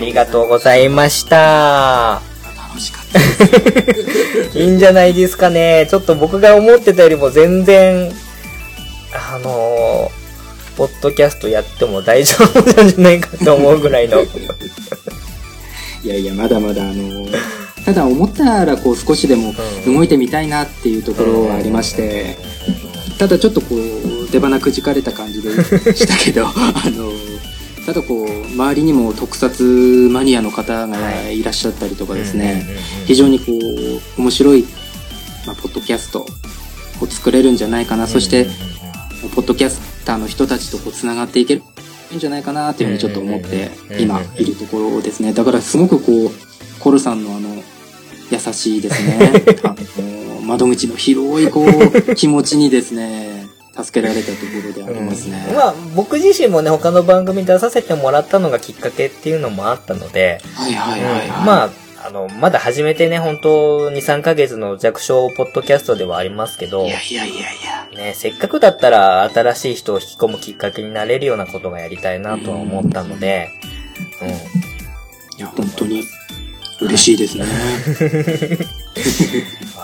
[0.00, 2.20] りがとうございました。
[2.68, 4.58] 楽しかった。
[4.58, 5.86] いいんじゃないですかね。
[5.88, 8.10] ちょっと僕が思ってたよりも全然、
[9.12, 10.20] あのー
[10.80, 14.22] ポッドキャストやっても大丈夫なんじゃないかと思うぐらいの。
[14.22, 17.26] いやいや、まだまだあの、
[17.84, 19.52] ただ思ったらこう少しでも
[19.86, 22.38] うん動いてみたいなっていうところはありまして、
[23.18, 25.50] ただちょっとこう、出花くじかれた感じで
[25.94, 26.52] したけど、 あ
[26.86, 27.12] の、
[27.86, 32.64] ただこう、周りにも特撮マニアの方がいらっしゃったりとかですね、
[33.06, 33.52] 非常にこ
[34.16, 34.64] う、面白い、
[35.46, 36.26] まあ、ポッドキャスト
[37.00, 38.46] を作れるんじゃないかな、そして、
[39.34, 41.62] ポッドキャスターの人たちとこう繋がっていける
[42.14, 45.32] んじゃないかなっていうふうにちょっと思ってうん今いるところですね。
[45.32, 46.30] だからすごくこう、
[46.80, 47.62] コルさんのあの、
[48.30, 49.32] 優しいですね。
[49.62, 53.39] あの窓口の広いこう、気持ちにですね、
[53.84, 55.52] 助けられたところでありますね。
[55.54, 61.70] まあ、僕自身もね、他の番組に出させてもらったのがきっかけっていうのもあったので、はいはいはい、はいうんまあ、
[62.02, 67.50] あの、まだ始めてね、本当2、3ヶ月の弱小ポッドキャストではありますけど、いやいやいやいや。
[67.96, 73.50] ね、せっかくだったら新しい人を引き込むきっかけになれるようなことがやりたいなとは思ったので、
[74.22, 74.28] うん。
[74.28, 76.04] いや、本当に。
[76.80, 77.44] 嬉しいですね。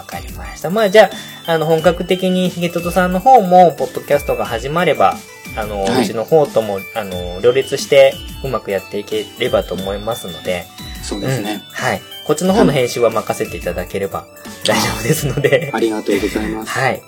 [0.07, 0.71] わかりました。
[0.71, 1.11] まあじゃ
[1.47, 5.17] あ、あの、本格的にヒゲトトさんの方も、ポッドキャストが始まれば、
[5.57, 10.67] あの、はいうちの方とも、あの、両立してうまくやっていければと思いますので、
[11.03, 11.55] そうですね。
[11.55, 12.03] うんはい。
[12.27, 14.27] こっちの方の編集は任せていただければ
[14.67, 16.71] 大丈夫ですので、ありがとうございます。
[16.73, 17.03] はい。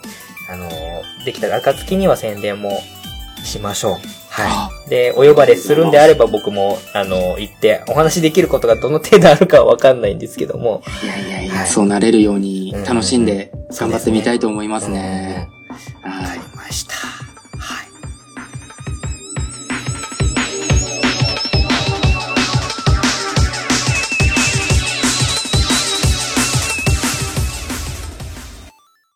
[0.50, 0.70] あの、
[1.24, 2.70] できたら暁には宣伝も
[3.44, 4.17] しましょう。
[4.44, 4.90] はい。
[4.90, 11.66] で、お呼ばれするんであれば僕も、あの、行ってお話しできることがどの程度あるかはわかんないんですけども、いやいやいや、はい。
[11.68, 13.76] そうなれるようにうん楽しんでうん。
[13.76, 15.48] 頑張ってみたいと思いますね。
[16.02, 16.22] わは
[16.86, 16.97] か